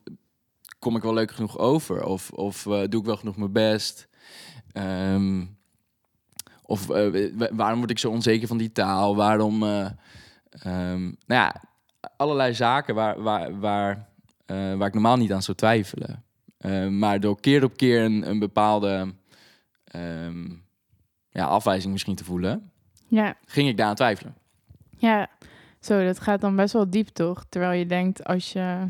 kom 0.79 0.97
ik 0.97 1.03
wel 1.03 1.15
leuk 1.15 1.31
genoeg 1.31 1.59
over? 1.59 2.05
Of, 2.05 2.31
of 2.31 2.67
eh, 2.67 2.83
doe 2.89 3.01
ik 3.01 3.07
wel 3.07 3.17
genoeg 3.17 3.37
mijn 3.37 3.53
best? 3.53 4.09
Ehm, 4.73 5.45
of 6.63 6.91
eh, 6.91 7.31
wa- 7.35 7.49
waarom 7.53 7.79
word 7.79 7.91
ik 7.91 7.99
zo 7.99 8.11
onzeker 8.11 8.49
van 8.49 8.57
die 8.59 8.73
taal? 8.73 9.17
Waarom, 9.17 9.63
eh, 9.63 9.87
ehm, 10.51 11.03
nou 11.03 11.15
ja, 11.27 11.63
allerlei 12.17 12.55
zaken 12.55 12.95
waar, 12.95 13.23
waar, 13.23 13.59
waar, 13.61 14.09
eh, 14.47 14.75
waar 14.75 14.87
ik 14.89 14.93
normaal 14.95 15.17
niet 15.17 15.33
aan 15.33 15.43
zou 15.43 15.57
twijfelen. 15.57 16.25
Eh, 16.57 16.89
maar 16.89 17.21
door 17.21 17.41
keer 17.41 17.65
op 17.65 17.77
keer 17.77 18.03
een, 18.05 18.29
een 18.31 18.39
bepaalde 18.39 19.15
ehm, 19.85 20.45
ja, 21.31 21.45
afwijzing 21.47 21.93
misschien 21.93 22.15
te 22.15 22.25
voelen, 22.25 22.71
Ja, 23.09 23.37
ging 23.47 23.69
ik 23.69 23.77
daaraan 23.77 23.95
twijfelen. 23.97 24.35
ja. 24.99 25.29
Zo, 25.81 26.05
dat 26.05 26.21
gaat 26.21 26.41
dan 26.41 26.57
best 26.57 26.73
wel 26.73 26.91
diep, 26.91 27.09
toch? 27.09 27.45
Terwijl 27.49 27.79
je 27.79 27.87
denkt, 27.87 28.25
als 28.25 28.53
je 28.53 28.89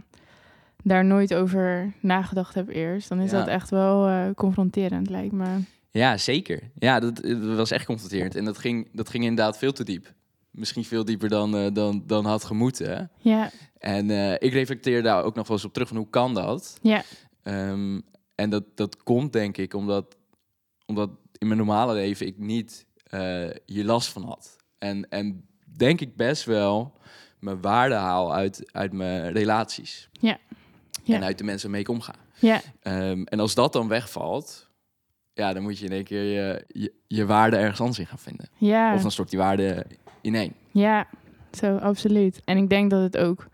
daar 0.83 1.05
nooit 1.05 1.35
over 1.35 1.93
nagedacht 2.01 2.55
hebt 2.55 2.71
eerst, 2.71 3.09
dan 3.09 3.21
is 3.21 3.31
Ja. 3.31 3.39
dat 3.39 3.49
echt 3.49 3.71
wel 3.71 4.07
eh, 4.09 4.31
confronterend, 4.35 5.11
lijkt 5.11 5.33
me. 5.33 5.59
Ja, 5.91 6.17
zeker. 6.17 6.61
Ja, 6.79 7.01
dat, 7.01 7.17
dat 7.23 7.57
was 7.57 7.71
echt 7.71 7.85
confronterend. 7.87 8.35
En 8.37 8.45
dat 8.45 8.59
ging, 8.59 8.89
dat 8.93 9.09
ging 9.09 9.25
inderdaad 9.25 9.59
veel 9.59 9.73
te 9.73 9.85
diep. 9.85 10.13
Misschien 10.55 10.85
veel 10.85 11.05
dieper 11.05 11.29
dan, 11.29 11.57
eh, 11.57 11.67
dan, 11.73 12.03
dan 12.07 12.25
had 12.27 12.45
gemoeten. 12.45 13.11
Ja, 13.19 13.51
En 13.79 14.11
eh, 14.11 14.33
ik 14.33 14.53
reflecteer 14.53 15.03
daar 15.03 15.25
ook 15.25 15.35
nog 15.35 15.47
wel 15.49 15.57
eens 15.57 15.67
op 15.67 15.73
terug 15.73 15.89
van 15.89 15.97
hoe 15.97 16.11
kan 16.11 16.35
dat? 16.35 16.79
ja, 16.83 17.03
Ehm, 17.43 18.01
en 18.35 18.51
dat, 18.51 18.65
dat 18.75 19.03
komt 19.03 19.33
denk 19.33 19.57
ik 19.57 19.75
omdat, 19.75 20.17
omdat 20.87 21.11
in 21.39 21.47
mijn 21.47 21.59
normale 21.59 21.95
leven 21.95 22.27
ik 22.27 22.39
niet 22.39 22.87
eh, 23.05 23.49
hier 23.67 23.85
last 23.85 24.09
van 24.09 24.23
had. 24.25 24.57
En, 24.79 25.09
en 25.09 25.47
denk 25.77 26.01
ik 26.01 26.17
best 26.17 26.45
wel 26.45 26.99
mijn 27.39 27.61
waarde 27.61 27.95
haal 27.95 28.35
uit, 28.35 28.71
uit 28.73 28.93
mijn 28.93 29.33
relaties. 29.33 30.09
Ja. 30.13 30.39
Ja. 31.05 31.17
En 31.17 31.25
uit 31.25 31.39
de 31.39 31.45
mensen 31.45 31.63
waarmee 31.71 31.85
ik 31.87 31.89
omga. 31.89 32.15
ja, 32.39 32.61
Ehm, 32.81 33.23
en 33.23 33.41
als 33.41 33.55
dat 33.55 33.73
dan 33.73 33.89
wegvalt, 33.89 34.69
ja, 35.33 35.53
dan 35.53 35.63
moet 35.63 35.79
je 35.79 35.85
in 35.87 35.93
één 35.93 36.05
keer 36.05 36.23
je, 36.23 36.65
je, 36.69 36.93
je 37.07 37.27
waarde 37.27 37.57
ergens 37.57 37.81
anders 37.81 37.99
in 37.99 38.07
gaan 38.07 38.19
vinden. 38.19 38.49
ja. 38.59 38.95
Of 38.95 39.03
dan 39.03 39.11
stort 39.11 39.31
die 39.31 39.39
waarde 39.39 39.87
ineen. 40.25 40.53
Ja, 40.71 41.07
zo, 41.53 41.77
absoluut. 41.77 42.41
En 42.45 42.57
ik 42.57 42.69
denk 42.69 42.91
dat 42.91 43.03
het 43.03 43.17
ook 43.17 43.47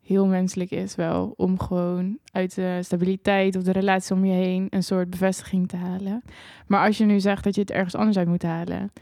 heel 0.00 0.26
menselijk 0.26 0.70
is 0.70 0.94
wel 0.94 1.34
om 1.36 1.60
gewoon 1.60 2.18
uit 2.32 2.54
de 2.54 2.78
stabiliteit 2.82 3.56
of 3.56 3.62
de 3.62 3.72
relatie 3.72 4.16
om 4.16 4.24
je 4.24 4.32
heen 4.32 4.66
een 4.70 4.82
soort 4.82 5.10
bevestiging 5.10 5.68
te 5.68 5.76
halen. 5.76 6.22
Maar 6.66 6.86
als 6.86 6.98
je 6.98 7.04
nu 7.04 7.20
zegt 7.20 7.44
dat 7.44 7.54
je 7.54 7.60
het 7.60 7.70
ergens 7.70 7.94
anders 7.94 8.16
uit 8.16 8.28
moet 8.28 8.42
halen, 8.42 8.92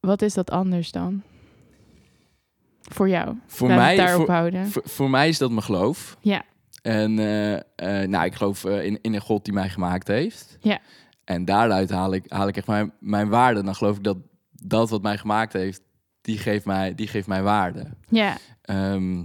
wat 0.00 0.22
is 0.22 0.34
dat 0.34 0.50
anders 0.50 0.92
dan? 0.92 1.22
Voor 2.80 3.08
jou. 3.08 3.36
Voor 3.46 3.68
Laat 3.68 3.78
mij, 3.78 3.96
daarop 3.96 4.24
voor, 4.24 4.34
houden. 4.34 4.66
voor, 4.66 4.82
voor 4.84 5.10
mij 5.10 5.28
is 5.28 5.38
dat 5.38 5.50
mijn 5.50 5.62
geloof. 5.62 6.16
Ja. 6.20 6.42
En 6.82 7.18
eh, 7.18 7.54
eh, 7.54 8.08
nou, 8.08 8.24
ik 8.24 8.34
geloof 8.34 8.64
eh, 8.64 8.84
in, 8.84 8.98
in 9.02 9.14
een 9.14 9.20
God 9.20 9.44
die 9.44 9.54
mij 9.54 9.68
gemaakt 9.68 10.08
heeft. 10.08 10.58
Ja. 10.60 10.78
En 11.24 11.44
daaruit 11.44 11.90
haal 11.90 12.14
ik, 12.14 12.24
haal 12.28 12.48
ik 12.48 12.56
echt 12.56 12.66
mijn, 12.66 12.92
mijn 12.98 13.28
waarde. 13.28 13.62
Dan 13.62 13.74
geloof 13.74 13.96
ik 13.96 14.04
dat 14.04 14.16
dat 14.52 14.90
wat 14.90 15.02
mij 15.02 15.18
gemaakt 15.18 15.52
heeft, 15.52 15.82
die 16.30 16.38
geeft 16.38 16.64
mij, 16.64 16.94
die 16.94 17.06
geeft 17.06 17.26
mij 17.26 17.42
waarde. 17.42 17.86
Ja, 18.08 18.36
Ehm, 18.62 19.24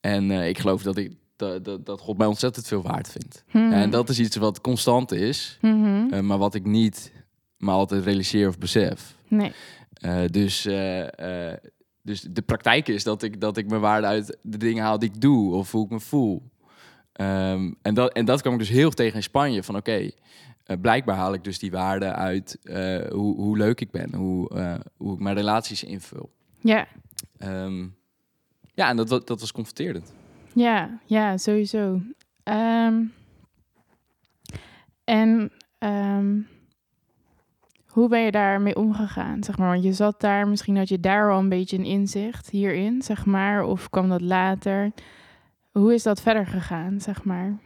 en 0.00 0.30
eh, 0.30 0.48
ik 0.48 0.58
geloof 0.58 0.82
dat, 0.82 0.96
ik, 0.96 1.12
dat, 1.36 1.64
dat, 1.64 1.86
dat 1.86 2.00
God 2.00 2.18
mij 2.18 2.26
ontzettend 2.26 2.66
veel 2.66 2.82
waard 2.82 3.08
vindt. 3.08 3.44
Mhm. 3.52 3.72
En 3.72 3.90
dat 3.90 4.08
is 4.08 4.18
iets 4.18 4.36
wat 4.36 4.60
constant 4.60 5.12
is. 5.12 5.58
Mhm. 5.60 6.12
Eh, 6.12 6.20
maar 6.20 6.38
wat 6.38 6.54
ik 6.54 6.64
niet 6.64 7.12
maar 7.56 7.74
altijd 7.74 8.04
realiseer 8.04 8.48
of 8.48 8.58
besef. 8.58 9.14
Nee. 9.28 9.52
Eh, 9.92 10.20
dus, 10.30 10.62
dus 12.02 12.20
de 12.20 12.42
praktijk 12.46 12.88
is 12.88 13.04
dat 13.04 13.22
ik, 13.22 13.40
dat 13.40 13.56
ik 13.56 13.68
mijn 13.68 13.80
waarde 13.80 14.06
uit 14.06 14.38
de 14.42 14.56
dingen 14.56 14.84
haal 14.84 14.98
die 14.98 15.08
ik 15.08 15.20
doe 15.20 15.54
of 15.54 15.72
hoe 15.72 15.84
ik 15.84 15.90
me 15.90 16.00
voel. 16.00 16.42
Ehm, 17.12 17.72
en, 17.82 17.94
dat, 17.94 18.12
en 18.12 18.24
dat 18.24 18.40
kwam 18.40 18.52
ik 18.52 18.58
dus 18.58 18.68
heel 18.68 18.90
tegen 18.90 19.16
in 19.16 19.22
Spanje. 19.22 19.62
Van 19.62 19.76
oké, 19.76 20.10
blijkbaar 20.80 21.16
haal 21.16 21.34
ik 21.34 21.44
dus 21.44 21.58
die 21.58 21.70
waarde 21.70 22.12
uit 22.12 22.58
eh, 22.62 23.10
hoe, 23.10 23.36
hoe 23.36 23.56
leuk 23.56 23.80
ik 23.80 23.90
ben, 23.90 24.14
hoe, 24.14 24.48
eh, 24.54 24.74
hoe 24.96 25.14
ik 25.14 25.20
mijn 25.20 25.36
relaties 25.36 25.84
invul. 25.84 26.30
Ja, 26.60 26.86
Ehm, 27.38 27.86
ja, 28.74 28.88
en 28.88 28.96
dat, 28.96 29.08
dat 29.08 29.40
was 29.40 29.52
confronterend. 29.52 30.12
ja, 30.52 30.98
ja, 31.04 31.36
sowieso. 31.36 32.00
Ehm, 32.42 33.02
en 35.04 35.50
ehm, 35.78 36.40
hoe 37.86 38.08
ben 38.08 38.20
je 38.20 38.30
daarmee 38.30 38.76
omgegaan? 38.76 39.42
Zeg 39.44 39.58
maar, 39.58 39.68
want 39.68 39.82
je 39.82 39.92
zat 39.92 40.20
daar, 40.20 40.48
misschien 40.48 40.76
had 40.76 40.88
je 40.88 41.00
daar 41.00 41.32
al 41.32 41.38
een 41.38 41.48
beetje 41.48 41.78
een 41.78 41.84
inzicht 41.84 42.50
hierin, 42.50 43.02
zeg 43.02 43.26
maar, 43.26 43.62
of 43.64 43.90
kwam 43.90 44.08
dat 44.08 44.20
later? 44.20 44.92
Hoe 45.72 45.94
is 45.94 46.02
dat 46.02 46.20
verder 46.20 46.46
gegaan, 46.46 47.00
zeg 47.00 47.24
maar? 47.24 47.58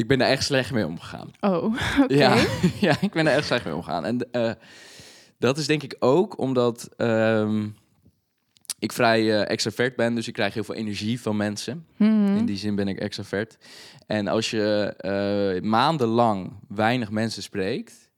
Ik 0.00 0.06
ben 0.06 0.18
daar 0.18 0.28
echt 0.28 0.44
slecht 0.44 0.72
mee 0.72 0.86
omgegaan. 0.86 1.30
Oh, 1.40 1.64
oké. 2.02 2.14
Ja, 2.14 2.44
ja, 2.86 2.96
ik 3.00 3.12
ben 3.12 3.26
er 3.26 3.36
echt 3.36 3.46
slecht 3.46 3.64
mee 3.64 3.74
omgegaan. 3.74 4.04
En 4.04 4.30
eh, 4.32 4.52
dat 5.38 5.58
is 5.58 5.66
denk 5.66 5.82
ik 5.82 5.96
ook 5.98 6.38
omdat 6.38 6.88
ehm, 6.96 7.68
ik 8.78 8.92
vrij 8.92 9.20
eh, 9.20 9.50
extravert 9.50 9.96
ben. 9.96 10.14
Dus 10.14 10.28
ik 10.28 10.34
krijg 10.34 10.54
heel 10.54 10.64
veel 10.64 10.74
energie 10.74 11.20
van 11.20 11.36
mensen. 11.36 11.86
Mhm. 11.96 12.36
In 12.36 12.44
die 12.44 12.56
zin 12.56 12.74
ben 12.74 12.88
ik 12.88 12.98
extravert. 12.98 13.58
En 14.06 14.28
als 14.28 14.50
je 14.50 14.94
eh, 14.96 15.62
maandenlang 15.62 16.52
weinig 16.68 17.10
mensen 17.10 17.42
spreekt... 17.42 18.09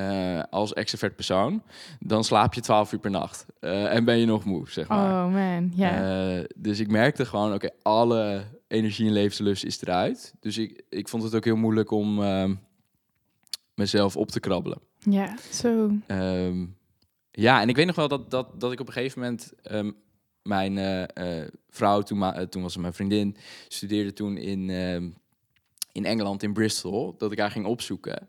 eh, 0.00 0.42
als 0.50 0.72
extravert 0.72 1.14
persoon... 1.14 1.62
dan 2.00 2.24
slaap 2.24 2.54
je 2.54 2.60
12 2.60 2.92
uur 2.92 2.98
per 2.98 3.10
nacht. 3.10 3.46
Eh, 3.60 3.94
en 3.94 4.04
ben 4.04 4.18
je 4.18 4.26
nog 4.26 4.44
moe, 4.44 4.70
zeg 4.70 4.88
maar. 4.88 5.26
Oh 5.26 5.32
man, 5.32 5.72
ja. 5.74 6.36
Eh, 6.38 6.44
dus 6.56 6.78
ik 6.78 6.90
merkte 6.90 7.26
gewoon, 7.26 7.54
oké, 7.54 7.68
alle 7.82 8.44
energie 8.68 9.06
en 9.06 9.12
levenslust 9.12 9.64
is 9.64 9.82
eruit. 9.82 10.34
Dus 10.40 10.58
ik, 10.58 10.82
ik 10.88 11.08
vond 11.08 11.22
het 11.22 11.34
ook 11.34 11.44
heel 11.44 11.56
moeilijk 11.56 11.90
om 11.90 12.22
ehm, 12.22 12.54
mezelf 13.74 14.16
op 14.16 14.30
te 14.30 14.40
krabbelen. 14.40 14.78
ja, 14.98 15.36
zo. 15.52 15.90
Ehm, 16.06 16.66
ja, 17.30 17.60
en 17.60 17.68
ik 17.68 17.76
weet 17.76 17.86
nog 17.86 17.96
wel 17.96 18.08
dat, 18.08 18.30
dat, 18.30 18.60
dat 18.60 18.72
ik 18.72 18.80
op 18.80 18.86
een 18.86 18.92
gegeven 18.92 19.20
moment... 19.20 19.52
ehm, 19.62 19.90
mijn 20.42 21.08
vrouw, 21.68 22.02
toen, 22.02 22.48
toen 22.48 22.62
was 22.62 22.72
ze 22.72 22.80
mijn 22.80 22.92
vriendin, 22.92 23.36
studeerde 23.68 24.12
toen 24.12 24.36
in, 24.36 24.70
in 25.92 26.04
Engeland, 26.04 26.42
in 26.42 26.52
Bristol. 26.52 27.14
Dat 27.18 27.32
ik 27.32 27.38
haar 27.38 27.50
ging 27.50 27.66
opzoeken. 27.66 28.28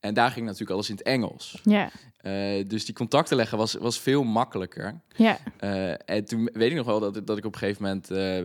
En 0.00 0.14
daar 0.14 0.30
ging 0.30 0.44
natuurlijk 0.44 0.70
alles 0.72 0.88
in 0.88 0.96
het 0.96 1.04
Engels. 1.04 1.60
Ja, 1.62 1.90
Eh, 2.18 2.64
dus 2.66 2.84
die 2.84 2.94
contacten 2.94 3.36
leggen 3.36 3.58
was, 3.58 3.74
was 3.74 3.98
veel 4.00 4.24
makkelijker. 4.24 5.00
ja, 5.16 5.38
Eh, 5.58 5.90
en 6.04 6.24
toen 6.24 6.50
weet 6.52 6.70
ik 6.70 6.76
nog 6.76 6.86
wel 6.86 7.00
dat, 7.00 7.26
dat 7.26 7.36
ik 7.38 7.44
op 7.44 7.52
een 7.52 7.58
gegeven 7.58 7.82
moment 7.82 8.10
eh, 8.10 8.36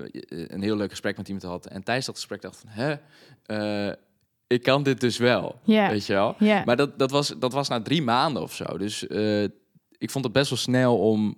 een 0.50 0.62
heel 0.62 0.76
leuk 0.76 0.90
gesprek 0.90 1.18
met 1.18 1.28
iemand 1.28 1.46
had. 1.46 1.66
En 1.66 1.84
tijdens 1.84 2.06
dat 2.06 2.16
gesprek 2.16 2.42
dacht 2.42 2.64
ik 2.64 2.70
van, 2.70 2.84
hè, 2.84 3.94
ik 4.48 4.64
kan 4.64 4.84
dit 4.84 5.00
dus 5.00 5.18
wel. 5.18 5.60
ja, 5.64 5.90
Weet 5.90 6.06
je 6.06 6.14
wel? 6.14 6.36
ja. 6.40 6.64
Maar 6.66 6.76
dat, 6.76 7.00
dat, 7.00 7.12
was, 7.12 7.34
dat 7.40 7.54
was 7.54 7.68
na 7.70 7.82
drie 7.82 8.02
maanden 8.02 8.42
of 8.42 8.54
zo. 8.54 8.78
Dus 8.78 9.04
ik 9.98 10.12
vond 10.12 10.24
het 10.24 10.34
best 10.34 10.50
wel 10.50 10.60
snel 10.60 10.98
om 10.98 11.38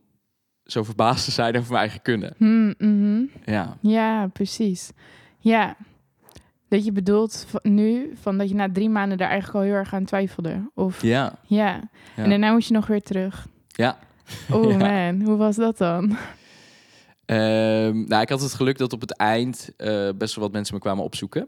zo 0.63 0.83
verbaasd 0.83 1.25
te 1.25 1.31
zijn 1.31 1.57
over 1.57 1.69
mijn 1.71 1.81
eigen 1.81 2.01
kunnen. 2.01 2.33
Hmm, 2.37 2.73
mhm. 2.77 3.23
Ja, 3.45 3.77
Ja, 3.81 4.27
precies. 4.27 4.91
Ja. 5.39 5.77
Dat 6.67 6.85
je 6.85 6.91
bedoelt 6.91 7.47
nu 7.63 8.11
van 8.21 8.37
dat 8.37 8.49
je 8.49 8.55
na 8.55 8.71
drie 8.71 8.89
maanden 8.89 9.17
daar 9.17 9.29
eigenlijk 9.29 9.57
al 9.59 9.63
heel 9.71 9.79
erg 9.79 9.93
aan 9.93 10.05
twijfelde. 10.05 10.71
Of 10.73 11.01
ja. 11.01 11.33
ja, 11.47 11.79
Ja. 12.15 12.23
En 12.23 12.29
daarna 12.29 12.51
moest 12.51 12.67
je 12.67 12.73
nog 12.73 12.87
weer 12.87 13.01
terug. 13.01 13.47
ja. 13.67 13.97
Oh 14.51 14.71
Ja. 14.71 14.77
man, 14.77 15.21
hoe 15.21 15.35
was 15.37 15.55
dat 15.55 15.77
dan? 15.77 16.17
Ehm, 17.25 18.03
nou, 18.07 18.21
ik 18.21 18.29
had 18.29 18.41
het 18.41 18.53
geluk 18.53 18.77
dat 18.77 18.93
op 18.93 19.01
het 19.01 19.15
eind 19.17 19.69
eh, 19.77 20.09
best 20.17 20.35
wel 20.35 20.43
wat 20.43 20.53
mensen 20.53 20.73
me 20.75 20.81
kwamen 20.81 21.03
opzoeken. 21.03 21.47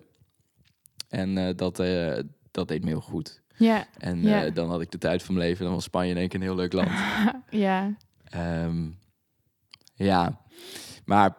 En 1.09 1.37
eh, 1.37 1.55
dat, 1.55 1.79
eh, 1.79 2.19
dat 2.51 2.67
deed 2.67 2.83
me 2.83 2.87
heel 2.89 3.01
goed. 3.01 3.41
Ja, 3.55 3.85
En 3.97 4.21
Ja. 4.23 4.49
dan 4.49 4.69
had 4.69 4.81
ik 4.81 4.91
de 4.91 4.97
tijd 4.97 5.23
van 5.23 5.35
mijn 5.35 5.47
leven. 5.47 5.65
Dan 5.65 5.73
was 5.73 5.83
Spanje 5.83 6.09
in 6.11 6.17
één 6.17 6.27
keer 6.27 6.39
een 6.39 6.45
heel 6.45 6.55
leuk 6.55 6.73
land. 6.73 6.89
ja, 7.49 7.93
Ehm, 8.23 8.89
ja, 9.95 10.41
maar... 11.05 11.35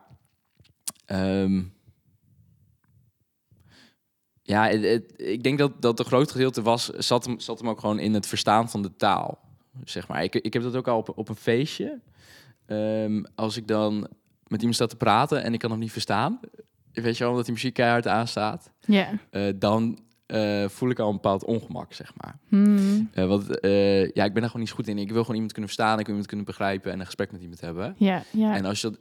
ehm, 1.07 1.63
ja, 4.49 4.67
het- 4.69 4.83
het- 4.85 5.12
ik 5.17 5.43
denk 5.43 5.59
dat, 5.59 5.83
dat 5.83 5.99
een 5.99 6.05
groot 6.05 6.31
gedeelte 6.31 6.62
was, 6.62 6.88
zat 6.88 7.25
hem, 7.25 7.40
zat 7.40 7.59
hem 7.59 7.69
ook 7.69 7.81
gewoon 7.81 7.99
in 7.99 8.14
het 8.14 8.26
verstaan 8.26 8.69
van 8.71 8.83
de 8.83 8.97
taal. 8.97 9.38
Zeg 9.85 10.09
maar. 10.09 10.23
ik, 10.23 10.35
ik 10.35 10.52
heb 10.52 10.62
dat 10.62 10.76
ook 10.76 10.88
al 10.88 10.99
op, 10.99 11.12
op 11.19 11.28
een 11.28 11.37
feestje. 11.37 12.00
Ehm, 12.67 13.23
als 13.35 13.57
ik 13.57 13.67
dan 13.69 14.09
met 14.47 14.59
iemand 14.59 14.75
sta 14.75 14.87
te 14.87 14.97
praten 14.97 15.43
en 15.43 15.52
ik 15.52 15.59
kan 15.59 15.71
hem 15.71 15.78
niet 15.78 15.93
verstaan, 15.93 16.40
weet 16.93 17.17
je 17.17 17.19
wel, 17.23 17.31
omdat 17.31 17.45
die 17.45 17.55
muziek 17.55 17.75
keihard 17.75 18.07
aanstaat, 18.07 18.71
ja. 18.87 19.09
eh, 19.31 19.43
dan 19.57 19.99
eh, 20.26 20.69
voel 20.69 20.90
ik 20.90 20.99
al 20.99 21.09
een 21.09 21.14
bepaald 21.14 21.45
ongemak, 21.45 21.93
zeg 21.93 22.12
maar. 22.17 22.38
Hmm. 22.49 23.09
Eh, 23.12 23.26
want 23.26 23.61
eh, 23.61 24.00
ja, 24.11 24.25
ik 24.25 24.33
ben 24.33 24.40
daar 24.40 24.50
gewoon 24.50 24.61
niet 24.61 24.71
goed 24.71 24.88
in. 24.88 24.99
Ik 24.99 25.09
wil 25.11 25.21
gewoon 25.21 25.35
iemand 25.35 25.52
kunnen 25.52 25.71
verstaan, 25.71 25.93
ik 25.93 25.99
wil 25.99 26.09
iemand 26.09 26.26
kunnen 26.26 26.47
begrijpen 26.47 26.93
en 26.93 27.00
een 27.00 27.07
gesprek 27.07 27.33
met 27.33 27.40
iemand 27.40 27.61
hebben. 27.61 27.95
Ja, 27.99 28.23
ja. 28.31 28.55
En 28.57 28.64
als 28.64 28.81
je 28.81 28.90
dat, 28.90 28.99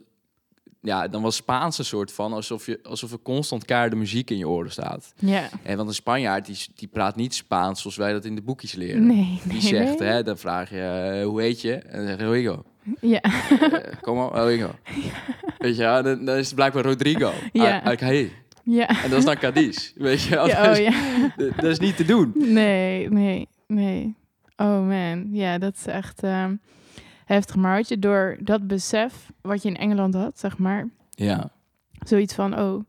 ja, 0.80 1.08
dan 1.08 1.22
was 1.22 1.36
Spaans 1.36 1.78
een 1.78 1.84
soort 1.84 2.12
van 2.12 2.32
alsof 2.32 2.66
je 2.66 2.78
alsof 2.82 3.12
er 3.12 3.18
constant 3.22 3.64
keiharde 3.64 3.96
muziek 3.96 4.30
in 4.30 4.38
je 4.38 4.48
oren 4.48 4.70
staat. 4.72 5.12
ja. 5.16 5.48
En 5.62 5.76
want 5.76 5.88
een 5.88 5.94
Spanjaard 5.94 6.46
die, 6.46 6.56
die 6.74 6.88
praat 6.88 7.16
niet 7.16 7.34
Spaans 7.34 7.80
zoals 7.80 7.96
wij 7.96 8.12
dat 8.12 8.24
in 8.24 8.34
de 8.34 8.42
boekjes 8.42 8.72
leren. 8.74 9.06
Nee, 9.06 9.40
Die 9.42 9.52
nee, 9.52 9.60
zegt, 9.60 9.98
nee. 9.98 10.08
hè, 10.08 10.22
dan 10.22 10.38
vraag 10.38 10.70
je 10.70 10.80
eh, 11.20 11.24
hoe 11.26 11.40
heet 11.40 11.60
je? 11.60 11.74
En 11.74 11.98
dan 11.98 12.06
zeg 12.06 12.18
je 12.18 12.24
Rodrigo. 12.24 12.62
Ja, 13.00 13.20
Eh, 13.20 13.92
Kom 14.00 14.18
op, 14.18 14.32
Rodrigo. 14.32 14.70
Weet 15.58 15.76
je, 15.76 15.82
ja, 15.82 16.02
dan, 16.02 16.24
dan 16.24 16.36
is 16.36 16.46
het 16.46 16.54
blijkbaar 16.54 16.84
Rodrigo. 16.84 17.32
Ja. 17.52 17.82
Uit 17.84 18.00
hey. 18.00 18.32
ja. 18.64 18.88
En 19.02 19.10
dat 19.10 19.18
is 19.18 19.24
dan 19.24 19.36
Cadiz. 19.38 19.92
Weet 19.94 20.22
je, 20.22 20.30
ja. 20.46 20.64
Oh 20.64 20.70
is, 20.70 20.78
ja. 20.78 21.32
dat 21.56 21.64
is 21.70 21.78
niet 21.78 21.96
te 21.96 22.04
doen. 22.04 22.32
Nee, 22.34 23.10
nee, 23.10 23.48
nee. 23.66 24.14
Oh 24.56 24.86
man, 24.86 25.28
ja, 25.32 25.58
dat 25.58 25.74
is 25.74 25.86
echt 25.86 26.22
ehm, 26.22 26.54
heftig. 27.28 27.56
Maar 27.56 27.76
had 27.76 27.88
je 27.88 27.98
door 27.98 28.36
dat 28.40 28.66
besef 28.66 29.30
wat 29.40 29.62
je 29.62 29.68
in 29.68 29.76
Engeland 29.76 30.14
had, 30.14 30.38
zeg 30.38 30.58
maar, 30.58 30.88
Ja. 31.10 31.50
zoiets 32.06 32.34
van, 32.34 32.58
oh, 32.58 32.84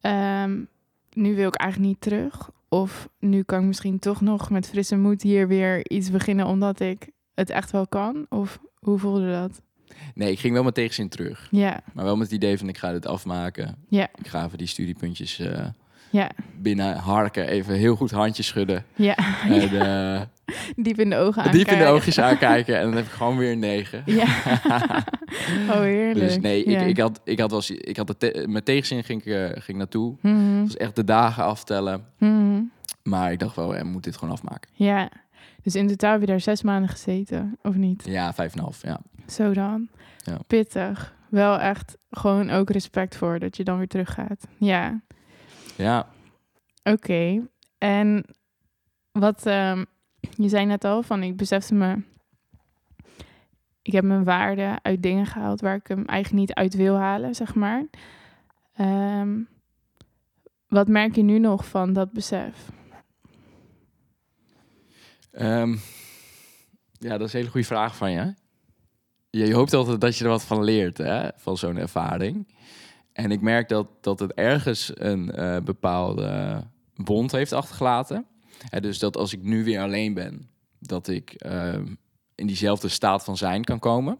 ehm, 0.00 0.60
nu 1.12 1.34
wil 1.34 1.48
ik 1.48 1.54
eigenlijk 1.54 1.90
niet 1.92 2.00
terug. 2.00 2.50
Of 2.68 3.08
nu 3.18 3.42
kan 3.42 3.60
ik 3.60 3.66
misschien 3.66 3.98
toch 3.98 4.20
nog 4.20 4.50
met 4.50 4.68
frisse 4.68 4.96
moed 4.96 5.22
hier 5.22 5.48
weer 5.48 5.90
iets 5.90 6.10
beginnen, 6.10 6.46
omdat 6.46 6.80
ik 6.80 7.08
het 7.34 7.50
echt 7.50 7.70
wel 7.70 7.86
kan. 7.86 8.26
Of 8.28 8.60
hoe 8.78 8.98
voelde 8.98 9.30
dat? 9.30 9.60
Nee, 10.14 10.30
ik 10.30 10.38
ging 10.38 10.54
wel 10.54 10.62
met 10.62 10.74
tegenzin 10.74 11.08
terug. 11.08 11.48
Ja, 11.50 11.80
Maar 11.92 12.04
wel 12.04 12.16
met 12.16 12.26
het 12.26 12.36
idee 12.36 12.58
van 12.58 12.68
ik 12.68 12.78
ga 12.78 12.92
dit 12.92 13.06
afmaken. 13.06 13.76
ja, 13.88 14.08
Ik 14.14 14.26
ga 14.28 14.44
even 14.44 14.58
die 14.58 14.66
studiepuntjes 14.66 15.38
eh, 15.38 15.66
ja, 16.10 16.30
binnen 16.58 16.96
harken. 16.96 17.46
Even 17.48 17.74
heel 17.74 17.96
goed 17.96 18.10
handjes 18.10 18.46
schudden. 18.46 18.84
ja. 18.96 19.16
En 19.44 19.80
eh, 19.80 20.22
Diep 20.76 20.98
in 20.98 21.10
de 21.10 21.16
ogen 21.16 21.42
diep 21.42 21.52
in 21.54 21.58
de 21.58 21.70
aankijken. 21.70 21.88
oogjes 21.92 22.18
aankijken. 22.28 22.76
En 22.78 22.84
dan 22.84 22.94
heb 22.96 23.04
ik 23.04 23.10
gewoon 23.10 23.36
weer 23.36 23.52
een 23.52 23.58
negen. 23.58 24.02
Ja. 24.06 24.24
oh, 25.70 25.80
heerlijk. 25.80 26.18
Dus 26.18 26.38
nee, 26.38 26.70
ja. 26.70 26.80
ik, 26.80 26.86
ik 26.88 26.98
had, 26.98 27.20
ik 27.24 27.40
had, 27.40 27.50
wel, 27.50 27.62
ik 27.66 27.96
had 27.96 28.08
het 28.08 28.18
te- 28.20 28.44
met 28.48 28.64
tegenzin 28.64 29.04
ging 29.04 29.24
ik, 29.24 29.32
eh, 29.34 29.62
ging 29.62 29.78
naartoe. 29.78 30.16
Het 30.20 30.62
was 30.62 30.76
echt 30.76 30.96
de 30.96 31.04
dagen 31.04 31.44
aftellen. 31.44 32.04
mhm. 32.18 32.60
Maar 33.02 33.32
ik 33.32 33.38
dacht 33.38 33.56
wel, 33.56 33.76
ik 33.76 33.84
moet 33.84 34.04
dit 34.04 34.16
gewoon 34.16 34.34
afmaken. 34.34 34.70
Ja, 34.72 35.10
dus 35.62 35.74
in 35.74 35.86
totaal 35.88 36.12
heb 36.12 36.20
je 36.20 36.26
daar 36.26 36.40
zes 36.40 36.62
maanden 36.62 36.88
gezeten, 36.90 37.58
of 37.62 37.74
niet? 37.74 38.02
Ja, 38.06 38.34
vijf 38.34 38.52
en 38.52 38.58
een 38.58 38.64
half, 38.64 38.82
ja. 38.82 39.00
Zo 39.26 39.52
dan. 39.52 39.88
Ja. 40.16 40.38
Pittig. 40.46 41.14
Wel 41.28 41.58
echt 41.58 41.96
gewoon 42.10 42.50
ook 42.50 42.70
respect 42.70 43.16
voor 43.16 43.38
dat 43.38 43.56
je 43.56 43.64
dan 43.64 43.78
weer 43.78 43.88
teruggaat. 43.88 44.46
Ja, 44.56 45.00
Ja, 45.76 46.06
oké. 46.82 47.40
En 47.78 48.24
wat, 49.12 49.46
ehm, 49.46 49.84
je 50.30 50.48
zei 50.48 50.66
net 50.66 50.84
al 50.84 51.02
van, 51.02 51.22
ik 51.22 51.36
besefte 51.36 51.74
me, 51.74 52.02
ik 53.82 53.92
heb 53.92 54.04
mijn 54.04 54.24
waarde 54.24 54.78
uit 54.82 55.02
dingen 55.02 55.26
gehaald 55.26 55.60
waar 55.60 55.76
ik 55.76 55.86
hem 55.86 56.04
eigenlijk 56.04 56.40
niet 56.40 56.54
uit 56.54 56.74
wil 56.74 56.96
halen, 56.96 57.34
zeg 57.34 57.54
maar. 57.54 57.86
Ehm, 58.74 59.40
wat 60.68 60.88
merk 60.88 61.14
je 61.14 61.22
nu 61.22 61.38
nog 61.38 61.68
van 61.68 61.92
dat 61.92 62.12
besef? 62.12 62.70
Ehm, 65.30 65.76
ja, 66.98 67.18
dat 67.18 67.26
is 67.26 67.32
een 67.32 67.38
hele 67.38 67.50
goede 67.50 67.66
vraag 67.66 67.96
van 67.96 68.10
je. 68.10 68.34
je. 69.30 69.54
Hoopt 69.54 69.74
altijd 69.74 70.00
dat 70.00 70.16
je 70.16 70.24
er 70.24 70.30
wat 70.30 70.44
van 70.44 70.64
leert, 70.64 70.98
hè, 70.98 71.28
van 71.36 71.56
zo'n 71.56 71.76
ervaring. 71.76 72.54
En 73.12 73.30
ik 73.30 73.40
merk 73.40 73.68
dat, 73.68 73.88
dat 74.00 74.18
het 74.18 74.32
ergens 74.32 74.92
een 74.94 75.30
eh, 75.30 75.56
bepaalde 75.60 76.62
wond 76.94 77.32
heeft 77.32 77.52
achtergelaten. 77.52 78.26
Hè, 78.68 78.80
dus 78.80 78.98
dat 78.98 79.16
als 79.16 79.32
ik 79.32 79.42
nu 79.42 79.64
weer 79.64 79.80
alleen 79.80 80.14
ben, 80.14 80.48
dat 80.78 81.08
ik 81.08 81.30
ehm, 81.32 81.94
in 82.34 82.46
diezelfde 82.46 82.88
staat 82.88 83.24
van 83.24 83.36
zijn 83.36 83.64
kan 83.64 83.78
komen. 83.78 84.18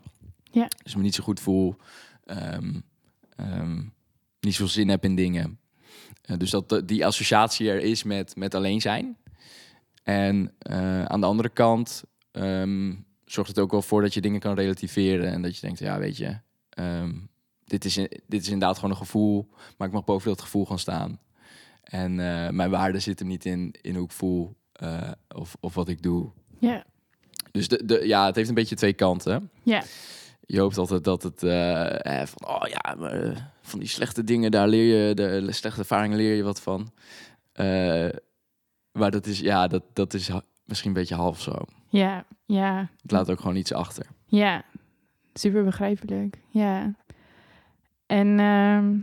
Ja. 0.51 0.69
Dus 0.83 0.95
me 0.95 1.03
niet 1.03 1.15
zo 1.15 1.23
goed 1.23 1.41
voel, 1.41 1.77
ehm, 2.25 2.81
ehm, 3.37 3.77
niet 4.41 4.53
zoveel 4.55 4.69
zin 4.69 4.89
heb 4.89 5.05
in 5.05 5.15
dingen. 5.17 5.59
Eh, 6.23 6.37
dus 6.37 6.51
dat 6.51 6.69
de- 6.69 6.85
die 6.85 7.07
associatie 7.07 7.71
er 7.71 7.81
is 7.81 8.03
met, 8.03 8.37
met 8.37 8.55
alleen 8.55 8.81
zijn. 8.81 9.17
En 10.03 10.53
eh, 10.59 11.05
aan 11.05 11.21
de 11.21 11.27
andere 11.27 11.49
kant 11.49 12.03
zorgt 13.25 13.51
het 13.51 13.59
ook 13.59 13.71
wel 13.71 13.83
voor 13.83 14.03
dat 14.03 14.15
je 14.15 14.21
dingen 14.21 14.41
kan 14.41 14.55
relativeren. 14.55 15.33
En 15.33 15.43
dat 15.43 15.55
je 15.55 15.61
denkt, 15.61 15.79
ja, 15.79 15.99
weet 15.99 16.17
je, 16.17 16.37
dit, 17.65 17.85
is, 17.85 17.95
dit 18.27 18.41
is 18.43 18.49
inderdaad 18.49 18.75
gewoon 18.75 18.91
een 18.91 18.97
gevoel. 18.97 19.49
Maar 19.77 19.89
ik 19.89 19.95
mag 19.95 20.05
boven 20.05 20.29
dat 20.29 20.41
gevoel 20.41 20.67
gaan 20.67 20.79
staan. 20.79 21.21
En 21.83 22.21
eh, 22.21 22.49
mijn 22.51 22.71
waarde 22.71 22.99
zit 22.99 23.19
hem 23.19 23.29
niet 23.29 23.45
in, 23.45 23.75
in 23.81 23.95
hoe 23.95 24.05
ik 24.05 24.11
voel 24.13 24.57
eh, 24.73 25.11
of, 25.35 25.57
of 25.61 25.75
wat 25.75 25.89
ik 25.89 26.03
doe. 26.03 26.31
Ja, 26.59 26.85
Dus 27.51 27.69
de, 27.69 27.85
de, 27.85 28.07
ja, 28.07 28.27
het 28.27 28.37
heeft 28.37 28.49
een 28.49 28.55
beetje 28.55 28.75
twee 28.77 28.93
kanten. 28.93 29.51
ja, 29.63 29.83
Je 30.41 30.61
hoopt 30.61 30.79
altijd 30.79 31.05
dat 31.05 31.23
het 31.23 31.43
eh, 31.43 32.21
eh, 32.21 32.27
van, 32.27 32.49
oh 32.49 32.69
ja, 32.69 32.95
maar, 32.99 33.51
van 33.63 33.79
die 33.79 33.89
slechte 33.89 34.25
dingen, 34.25 34.51
daar 34.51 34.69
leer 34.69 35.09
je, 35.09 35.15
de 35.15 35.53
slechte 35.53 35.79
ervaringen 35.81 36.17
leer 36.17 36.35
je 36.35 36.43
wat 36.43 36.61
van. 36.61 36.93
Maar 38.93 39.11
dat 39.11 39.27
is, 39.27 39.41
ja, 39.41 39.67
dat, 39.67 39.83
dat 39.93 40.15
is 40.15 40.31
misschien 40.65 40.89
een 40.91 40.97
beetje 40.97 41.15
half 41.15 41.41
zo. 41.41 41.53
ja, 41.89 42.25
ja. 42.47 42.91
Het 43.03 43.11
laat 43.11 43.31
ook 43.31 43.41
gewoon 43.41 43.57
iets 43.57 43.73
achter. 43.73 44.07
Ja, 44.27 44.65
super 45.35 45.65
begrijpelijk. 45.65 46.39
Ja. 46.49 46.95
En 48.07 48.41
ehm, 48.41 48.97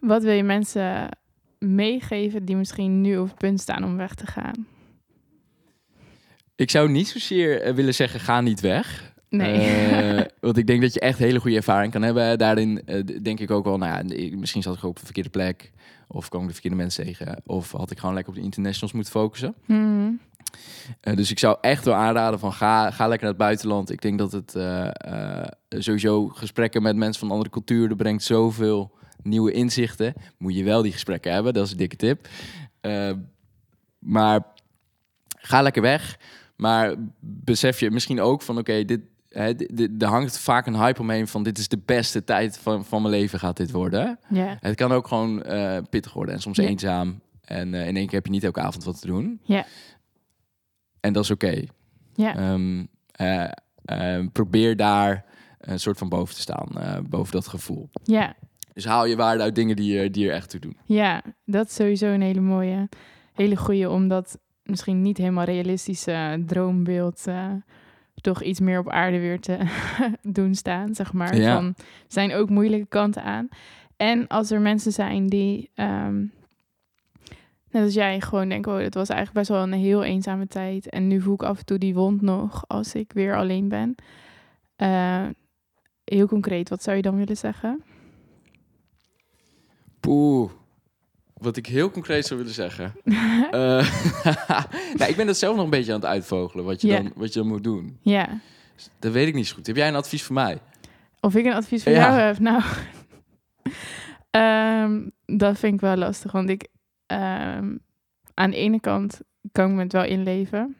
wat 0.00 0.22
wil 0.22 0.32
je 0.32 0.42
mensen 0.42 1.08
meegeven 1.58 2.44
die 2.44 2.56
misschien 2.56 3.00
nu 3.00 3.18
op 3.18 3.26
het 3.26 3.38
punt 3.38 3.60
staan 3.60 3.84
om 3.84 3.96
weg 3.96 4.14
te 4.14 4.26
gaan? 4.26 4.66
Ik 6.58 6.70
zou 6.70 6.90
niet 6.90 7.08
zozeer 7.08 7.60
eh, 7.62 7.74
willen 7.74 7.94
zeggen, 7.94 8.20
ga 8.20 8.40
niet 8.40 8.60
weg. 8.60 9.14
Nee. 9.28 9.60
Eh, 9.60 10.24
want 10.40 10.56
ik 10.56 10.66
denk 10.66 10.80
dat 10.80 10.94
je 10.94 11.00
echt 11.00 11.18
hele 11.18 11.40
goede 11.40 11.56
ervaring 11.56 11.92
kan 11.92 12.02
hebben. 12.02 12.38
Daarin 12.38 12.82
eh, 12.86 13.02
denk 13.22 13.40
ik 13.40 13.50
ook 13.50 13.64
wel, 13.64 13.78
nou 13.78 14.08
ja, 14.08 14.36
misschien 14.36 14.62
zat 14.62 14.76
ik 14.76 14.84
ook 14.84 14.90
op 14.90 14.98
de 14.98 15.04
verkeerde 15.04 15.30
plek. 15.30 15.72
Of 16.08 16.28
kwam 16.28 16.40
ik 16.40 16.46
de 16.46 16.52
verkeerde 16.52 16.76
mensen 16.76 17.04
tegen. 17.04 17.42
Of 17.46 17.72
had 17.72 17.90
ik 17.90 17.98
gewoon 17.98 18.14
lekker 18.14 18.32
op 18.32 18.38
de 18.38 18.44
internationals 18.44 18.92
moeten 18.92 19.12
focussen. 19.12 19.54
Mhm. 19.66 20.10
Dus 21.00 21.30
ik 21.30 21.38
zou 21.38 21.58
echt 21.60 21.84
wel 21.84 21.94
aanraden 21.94 22.38
van 22.38 22.52
ga, 22.52 22.90
ga 22.90 23.08
lekker 23.08 23.26
naar 23.26 23.36
het 23.36 23.44
buitenland. 23.44 23.90
Ik 23.90 24.02
denk 24.02 24.18
dat 24.18 24.32
het 24.32 24.56
sowieso 25.68 26.28
gesprekken 26.28 26.82
met 26.82 26.96
mensen 26.96 27.20
van 27.20 27.30
andere 27.30 27.50
culturen, 27.50 27.96
brengt 27.96 28.22
zoveel 28.22 28.97
nieuwe 29.22 29.52
inzichten. 29.52 30.14
Moet 30.38 30.54
je 30.54 30.64
wel 30.64 30.82
die 30.82 30.92
gesprekken 30.92 31.32
hebben, 31.32 31.54
dat 31.54 31.64
is 31.66 31.70
een 31.72 31.76
dikke 31.78 31.96
tip. 31.96 32.28
Eh, 32.80 33.12
maar 33.98 34.44
ga 35.28 35.62
lekker 35.62 35.82
weg. 35.82 36.18
Maar 36.56 36.94
besef 37.20 37.80
je 37.80 37.90
misschien 37.90 38.20
ook 38.20 38.42
van, 38.42 38.58
oké, 38.58 38.84
dit, 38.84 39.00
hè, 39.28 39.54
dit- 39.54 40.02
er 40.02 40.08
hangt 40.08 40.38
vaak 40.38 40.66
een 40.66 40.76
hype 40.76 41.00
omheen 41.00 41.28
van, 41.28 41.42
dit 41.42 41.58
is 41.58 41.68
de 41.68 41.78
beste 41.84 42.24
tijd 42.24 42.58
van, 42.58 42.84
van 42.84 43.02
mijn 43.02 43.14
leven 43.14 43.38
gaat 43.38 43.56
dit 43.56 43.70
worden. 43.70 44.18
Ja, 44.28 44.56
Het 44.60 44.74
kan 44.74 44.92
ook 44.92 45.08
gewoon 45.08 45.42
eh, 45.42 45.78
pittig 45.90 46.12
worden 46.12 46.34
en 46.34 46.40
soms 46.40 46.58
eenzaam. 46.58 47.20
En 47.44 47.74
eh, 47.74 47.86
in 47.88 47.96
één 47.96 48.06
keer 48.06 48.14
heb 48.14 48.24
je 48.26 48.32
niet 48.32 48.44
elke 48.44 48.60
avond 48.60 48.84
wat 48.84 49.00
te 49.00 49.06
doen. 49.06 49.40
Ja. 49.42 49.66
En 51.00 51.12
dat 51.12 51.24
is 51.24 51.30
oké. 51.30 51.62
ja, 52.14 52.36
Ehm, 52.36 52.84
eh, 53.12 53.50
eh, 53.84 54.26
probeer 54.32 54.76
daar 54.76 55.24
een 55.58 55.80
soort 55.80 55.98
van 55.98 56.08
boven 56.08 56.34
te 56.34 56.40
staan, 56.40 56.68
boven 57.08 57.32
dat 57.32 57.46
gevoel. 57.48 57.88
ja, 58.04 58.34
Dus 58.78 58.86
haal 58.86 59.06
je 59.06 59.16
waarde 59.16 59.42
uit 59.42 59.54
dingen 59.54 59.76
die, 59.76 59.98
er- 59.98 60.12
die 60.12 60.28
er 60.28 60.34
echt 60.34 60.50
toe 60.50 60.60
doen. 60.60 60.76
ja. 60.84 61.22
Dat 61.44 61.66
is 61.66 61.74
sowieso 61.74 62.06
een 62.06 62.20
hele 62.22 62.40
mooie, 62.40 62.88
hele 63.32 63.56
goede, 63.56 63.90
omdat 63.90 64.38
misschien 64.62 65.02
niet 65.02 65.16
helemaal 65.18 65.44
realistische 65.44 66.42
droombeeld 66.46 67.26
eh, 67.26 67.52
toch 68.20 68.42
iets 68.42 68.60
meer 68.60 68.78
op 68.78 68.88
aarde 68.90 69.18
weer 69.18 69.40
te 69.40 69.58
doen 70.22 70.54
staan, 70.54 70.94
zeg 70.94 71.12
maar. 71.12 71.36
Ja. 71.36 71.54
Van, 71.54 71.74
zijn 72.06 72.34
ook 72.34 72.48
moeilijke 72.50 72.86
kanten 72.86 73.22
aan. 73.22 73.48
En 73.96 74.26
als 74.26 74.50
er 74.50 74.60
mensen 74.60 74.92
zijn 74.92 75.26
die, 75.26 75.70
ehm, 75.74 76.18
net 77.70 77.82
als 77.82 77.94
jij, 77.94 78.20
gewoon 78.20 78.48
denken, 78.48 78.72
oh, 78.72 78.78
het 78.78 78.94
was 78.94 79.08
eigenlijk 79.08 79.38
best 79.38 79.50
wel 79.58 79.62
een 79.72 79.80
heel 79.80 80.04
eenzame 80.04 80.46
tijd. 80.46 80.88
En 80.88 81.06
nu 81.08 81.20
voel 81.20 81.34
ik 81.34 81.42
af 81.42 81.58
en 81.58 81.64
toe 81.64 81.78
die 81.78 81.94
wond 81.94 82.20
nog 82.22 82.64
als 82.66 82.94
ik 82.94 83.12
weer 83.12 83.36
alleen 83.36 83.68
ben. 83.68 83.94
Eh, 84.76 85.26
heel 86.04 86.26
concreet, 86.26 86.68
wat 86.68 86.82
zou 86.82 86.96
je 86.96 87.02
dan 87.02 87.16
willen 87.16 87.36
zeggen? 87.36 87.82
Poeh. 90.08 90.50
Wat 91.34 91.56
ik 91.56 91.66
heel 91.66 91.90
concreet 91.90 92.26
zou 92.26 92.38
willen 92.38 92.54
zeggen. 92.54 92.92
Eh, 93.50 94.04
nou, 94.98 95.10
ik 95.10 95.16
ben 95.16 95.26
dat 95.26 95.36
zelf 95.36 95.54
nog 95.56 95.64
een 95.64 95.70
beetje 95.70 95.92
aan 95.92 96.00
het 96.00 96.08
uitvogelen, 96.08 96.64
wat 96.64 96.80
je, 96.80 96.88
dan, 96.88 97.12
wat 97.16 97.32
je 97.32 97.38
dan 97.38 97.48
moet 97.48 97.64
doen. 97.64 97.98
ja. 98.02 98.40
Dat 98.98 99.12
weet 99.12 99.28
ik 99.28 99.34
niet 99.34 99.46
zo 99.46 99.54
goed. 99.54 99.66
Heb 99.66 99.76
jij 99.76 99.88
een 99.88 99.94
advies 99.94 100.22
voor 100.22 100.34
mij? 100.34 100.58
Of 101.20 101.34
ik 101.34 101.44
een 101.44 101.52
advies 101.52 101.82
voor 101.82 101.92
Ja. 101.92 101.98
jou 102.08 102.20
heb? 102.20 102.38
Nou, 102.38 102.62
ehm, 104.30 105.08
dat 105.38 105.58
vind 105.58 105.74
ik 105.74 105.80
wel 105.80 105.96
lastig. 105.96 106.32
Want 106.32 106.48
ik, 106.48 106.68
ehm, 107.06 107.76
aan 108.34 108.50
de 108.50 108.56
ene 108.56 108.80
kant 108.80 109.20
kan 109.52 109.68
ik 109.70 109.74
me 109.76 109.82
het 109.82 109.92
wel 109.92 110.04
inleven. 110.04 110.76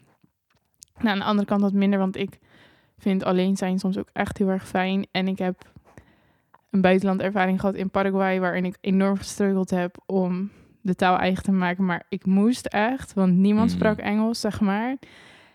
Nou, 0.98 1.08
aan 1.08 1.18
de 1.18 1.24
andere 1.24 1.48
kant 1.48 1.60
wat 1.60 1.72
minder, 1.72 1.98
want 1.98 2.16
ik 2.16 2.38
vind 2.98 3.24
alleen 3.24 3.56
zijn 3.56 3.78
soms 3.78 3.98
ook 3.98 4.10
echt 4.12 4.38
heel 4.38 4.48
erg 4.48 4.68
fijn. 4.68 5.06
En 5.10 5.28
ik 5.28 5.38
heb 5.38 5.72
een 6.78 6.84
buitenlandervaring 6.84 7.60
gehad 7.60 7.74
in 7.74 7.90
Paraguay, 7.90 8.40
waarin 8.40 8.64
ik 8.64 8.76
enorm 8.80 9.16
gestruggeld 9.16 9.70
heb 9.70 9.96
om 10.06 10.50
de 10.80 10.94
taal 10.94 11.18
eigen 11.18 11.42
te 11.42 11.52
maken. 11.52 11.84
Maar 11.84 12.04
ik 12.08 12.26
moest 12.26 12.66
echt, 12.66 13.14
want 13.14 13.36
niemand 13.36 13.70
Mm. 13.70 13.76
sprak 13.76 13.98
Engels, 13.98 14.40
zeg 14.40 14.60
maar. 14.60 14.96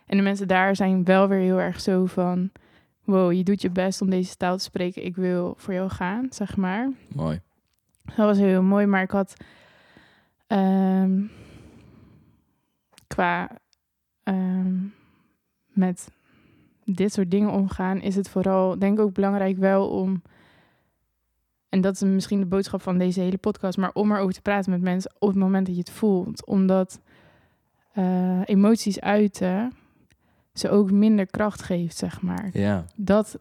En 0.06 0.18
de 0.18 0.24
mensen 0.24 0.48
daar 0.48 0.76
zijn 0.76 1.04
wel 1.04 1.28
weer 1.28 1.40
heel 1.40 1.60
erg 1.60 1.82
zo 1.82 2.06
van 2.06 2.52
wow, 3.04 3.32
je 3.32 3.44
doet 3.44 3.62
je 3.62 3.70
best 3.70 4.02
om 4.02 4.10
deze 4.10 4.36
taal 4.36 4.58
te 4.58 4.64
spreken. 4.64 5.06
Ik 5.06 5.16
wil 5.16 5.54
voor 5.58 5.74
jou 5.74 5.90
gaan, 5.90 6.28
zeg 6.30 6.58
maar. 6.58 6.90
Mooi. 7.16 7.42
Dat 8.06 8.16
was 8.16 8.38
heel 8.38 8.62
mooi, 8.64 8.86
maar 8.86 9.02
ik 9.02 9.12
had 9.12 9.34
ehm, 10.48 11.22
qua 13.08 13.50
ehm, 14.24 14.76
met 15.68 16.12
dit 16.86 17.14
soort 17.14 17.32
dingen 17.32 17.52
omgaan, 17.52 18.02
is 18.02 18.16
het 18.16 18.30
vooral, 18.30 18.80
denk 18.80 18.98
ik 18.98 19.04
ook 19.06 19.14
belangrijk 19.14 19.58
wel 19.58 19.90
om, 19.90 20.22
en 21.74 21.82
dat 21.82 21.94
is 21.94 22.02
misschien 22.02 22.40
de 22.40 22.46
boodschap 22.46 22.82
van 22.82 22.98
deze 22.98 23.20
hele 23.20 23.38
podcast, 23.38 23.78
maar 23.78 23.92
om 23.94 24.12
erover 24.12 24.34
te 24.34 24.42
praten 24.42 24.72
met 24.72 24.82
mensen 24.82 25.12
op 25.20 25.28
het 25.30 25.38
moment 25.38 25.66
dat 25.66 25.76
je 25.76 25.82
het 25.82 25.92
voelt. 25.92 26.46
Omdat 26.46 27.00
eh, 27.94 28.42
emoties 28.46 29.00
uiten 29.00 29.74
ze 30.54 30.70
ook 30.70 30.92
minder 30.92 31.26
kracht 31.28 31.62
geeft, 31.62 31.98
zeg 31.98 32.22
maar 32.22 32.50
Ja. 32.54 32.86
dat 32.96 33.40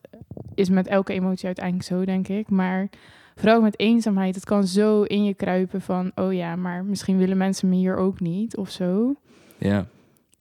is 0.55 0.69
met 0.69 0.87
elke 0.87 1.13
emotie 1.13 1.47
uiteindelijk 1.47 1.87
zo, 1.87 2.05
denk 2.05 2.29
ik. 2.29 2.51
Maar 2.51 2.89
vooral 3.35 3.61
met 3.61 3.79
eenzaamheid, 3.79 4.35
het 4.35 4.45
kan 4.45 4.67
zo 4.67 5.03
in 5.03 5.25
je 5.25 5.35
kruipen 5.35 5.81
van... 5.81 6.13
oh 6.15 6.33
ja, 6.33 6.57
maar 6.57 6.85
misschien 6.85 7.19
willen 7.19 7.37
mensen 7.37 7.69
me 7.69 7.75
hier 7.75 7.97
ook 7.97 8.21
niet 8.21 8.57
of 8.57 8.71
zo. 8.71 9.15
Ja. 9.59 9.87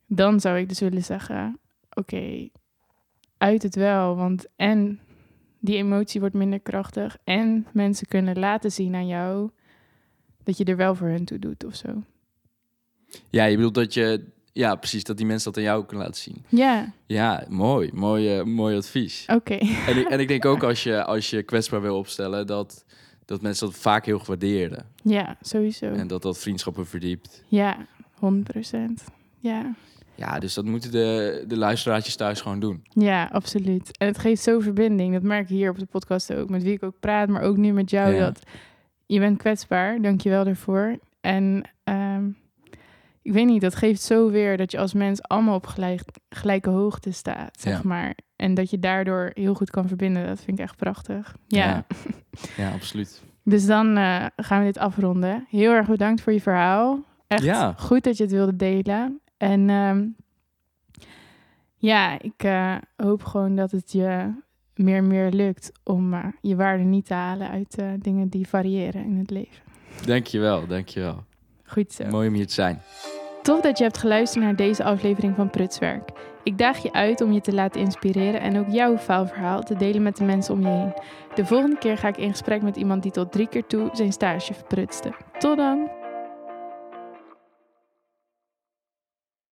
Dan 0.08 0.40
zou 0.40 0.58
ik 0.58 0.70
dus 0.70 0.80
willen 0.80 1.04
zeggen, 1.04 1.60
oké, 1.94 2.50
uit 3.38 3.64
het 3.64 3.76
wel. 3.76 4.16
Want 4.16 4.48
en 4.56 5.00
die 5.62 5.76
emotie 5.78 6.20
wordt 6.20 6.36
minder 6.36 6.60
krachtig... 6.60 7.18
en 7.24 7.68
mensen 7.74 8.08
kunnen 8.08 8.40
laten 8.40 8.72
zien 8.72 8.96
aan 8.96 9.08
jou 9.08 9.50
dat 10.44 10.58
je 10.58 10.64
er 10.64 10.76
wel 10.76 10.96
voor 10.96 11.08
hun 11.08 11.26
toe 11.26 11.40
doet 11.40 11.66
of 11.66 11.76
zo. 11.76 12.04
Ja, 13.30 13.46
je 13.46 13.56
bedoelt 13.56 13.74
dat 13.74 13.94
je... 13.94 14.24
Ja, 14.54 14.76
precies. 14.76 15.04
Dat 15.04 15.18
die 15.18 15.26
mensen 15.26 15.52
dat 15.52 15.58
aan 15.58 15.70
jou 15.70 15.86
kunnen 15.86 16.06
laten 16.06 16.22
zien. 16.22 16.46
Ja, 16.50 16.94
Ja, 17.06 17.46
mooi. 17.50 17.90
Mooi, 17.94 18.38
eh, 18.38 18.44
mooi 18.44 18.78
advies. 18.78 19.26
oké. 19.28 19.58
En 19.88 19.98
ik, 19.98 20.10
en 20.10 20.20
ik 20.20 20.28
denk 20.28 20.46
ook 20.52 20.64
als 20.64 20.84
je, 20.84 21.04
als 21.04 21.30
je 21.30 21.44
kwetsbaar 21.44 21.82
wil 21.82 21.98
opstellen... 21.98 22.48
dat, 22.48 22.86
dat 23.26 23.42
mensen 23.42 23.66
dat 23.68 23.76
vaak 23.76 24.06
heel 24.06 24.20
gewaarderen. 24.20 24.86
Ja, 25.04 25.38
sowieso. 25.42 25.86
En 25.86 26.08
dat 26.08 26.22
dat 26.22 26.38
vriendschappen 26.38 26.88
verdiept. 26.88 27.44
Ja, 27.48 27.88
100 28.14 28.52
procent. 28.52 29.04
Ja. 29.40 29.76
Ja, 30.22 30.40
dus 30.40 30.54
dat 30.54 30.66
moeten 30.66 30.92
de, 30.92 31.44
de 31.48 31.58
luisteraartjes 31.58 32.16
thuis 32.16 32.42
gewoon 32.42 32.60
doen. 32.60 32.84
Ja, 32.84 33.30
absoluut. 33.32 33.98
En 33.98 34.08
het 34.08 34.18
geeft 34.18 34.42
zo 34.42 34.60
verbinding. 34.60 35.14
Dat 35.14 35.22
merk 35.24 35.42
ik 35.42 35.48
hier 35.50 35.70
op 35.70 35.80
de 35.80 35.86
podcast 35.86 36.34
ook. 36.34 36.50
Met 36.50 36.64
wie 36.64 36.74
ik 36.74 36.84
ook 36.84 37.00
praat, 37.00 37.30
maar 37.30 37.42
ook 37.42 37.58
nu 37.58 37.72
met 37.74 37.90
jou. 37.90 38.14
Ja. 38.14 38.20
Dat 38.20 38.42
je 39.06 39.20
bent 39.20 39.38
kwetsbaar. 39.38 40.02
Dank 40.02 40.22
je 40.22 40.30
wel 40.30 40.44
daarvoor. 40.44 40.98
En 41.22 41.64
ehm, 41.84 42.28
ik 43.22 43.32
weet 43.34 43.46
niet, 43.46 43.62
dat 43.62 43.76
geeft 43.76 44.02
zo 44.02 44.30
weer 44.30 44.58
dat 44.58 44.72
je 44.72 44.78
als 44.78 44.94
mens 44.94 45.22
allemaal 45.24 45.56
op 45.56 45.68
gelijk, 45.68 46.02
gelijke 46.30 46.70
hoogte 46.70 47.12
staat, 47.12 47.60
zeg 47.60 47.74
Ja. 47.74 47.82
maar. 47.84 48.16
En 48.36 48.54
dat 48.54 48.70
je 48.70 48.80
daardoor 48.80 49.32
heel 49.34 49.54
goed 49.54 49.70
kan 49.70 49.88
verbinden. 49.88 50.28
Dat 50.28 50.42
vind 50.42 50.60
ik 50.60 50.64
echt 50.66 50.76
prachtig. 50.78 51.36
Ja. 51.48 51.66
Ja. 51.66 51.86
Ja, 52.58 52.72
absoluut. 52.72 53.22
Dus 53.44 53.66
dan 53.66 53.98
eh, 53.98 54.26
gaan 54.36 54.60
we 54.60 54.66
dit 54.66 54.78
afronden. 54.78 55.46
Heel 55.50 55.72
erg 55.72 55.88
bedankt 55.88 56.22
voor 56.22 56.34
je 56.34 56.42
verhaal. 56.42 57.00
Echt 57.28 57.44
Ja. 57.44 57.74
goed 57.78 58.04
dat 58.04 58.18
je 58.18 58.24
het 58.24 58.32
wilde 58.32 58.56
delen. 58.56 59.21
En 59.42 59.70
ehm, 59.70 60.08
ja, 61.76 62.22
ik 62.22 62.44
eh, 62.44 62.76
hoop 62.96 63.24
gewoon 63.24 63.56
dat 63.56 63.72
het 63.72 63.92
je 63.92 64.34
meer 64.76 64.98
en 64.98 65.08
meer 65.08 65.32
lukt 65.32 65.72
om 65.84 66.14
eh, 66.14 66.26
je 66.42 66.56
waarde 66.56 66.84
niet 66.84 67.06
te 67.06 67.14
halen 67.14 67.50
uit 67.50 67.78
eh, 67.78 67.88
dingen 68.00 68.30
die 68.30 68.48
variëren 68.48 69.04
in 69.04 69.18
het 69.18 69.30
leven. 69.30 69.64
Dankjewel, 70.06 70.68
dankjewel. 70.68 71.24
Goed 71.64 71.92
zo. 71.92 72.06
Mooi 72.06 72.28
om 72.28 72.34
hier 72.34 72.48
te 72.48 72.54
zijn. 72.54 72.82
Tof 73.42 73.62
dat 73.62 73.78
je 73.78 73.84
hebt 73.84 73.98
geluisterd 73.98 74.44
naar 74.44 74.56
deze 74.56 74.84
aflevering 74.84 75.36
van 75.36 75.50
Prutswerk. 75.50 76.10
Ik 76.44 76.58
daag 76.58 76.84
je 76.84 76.94
uit 76.94 77.22
om 77.22 77.32
je 77.32 77.42
te 77.42 77.54
laten 77.54 77.82
inspireren 77.82 78.42
en 78.42 78.60
ook 78.60 78.70
jouw 78.70 78.98
faalverhaal 78.98 79.64
te 79.64 79.76
delen 79.76 80.04
met 80.04 80.18
de 80.18 80.24
mensen 80.24 80.54
om 80.54 80.62
je 80.62 80.68
heen. 80.68 80.94
De 81.36 81.46
volgende 81.46 81.78
keer 81.78 81.98
ga 81.98 82.08
ik 82.08 82.18
in 82.18 82.32
gesprek 82.32 82.62
met 82.62 82.76
iemand 82.76 83.04
die 83.04 83.12
tot 83.12 83.32
drie 83.32 83.48
keer 83.48 83.66
toe 83.66 83.90
zijn 83.94 84.12
stage 84.12 84.54
verprutste. 84.54 85.14
Tot 85.38 85.58
dan! 85.58 86.01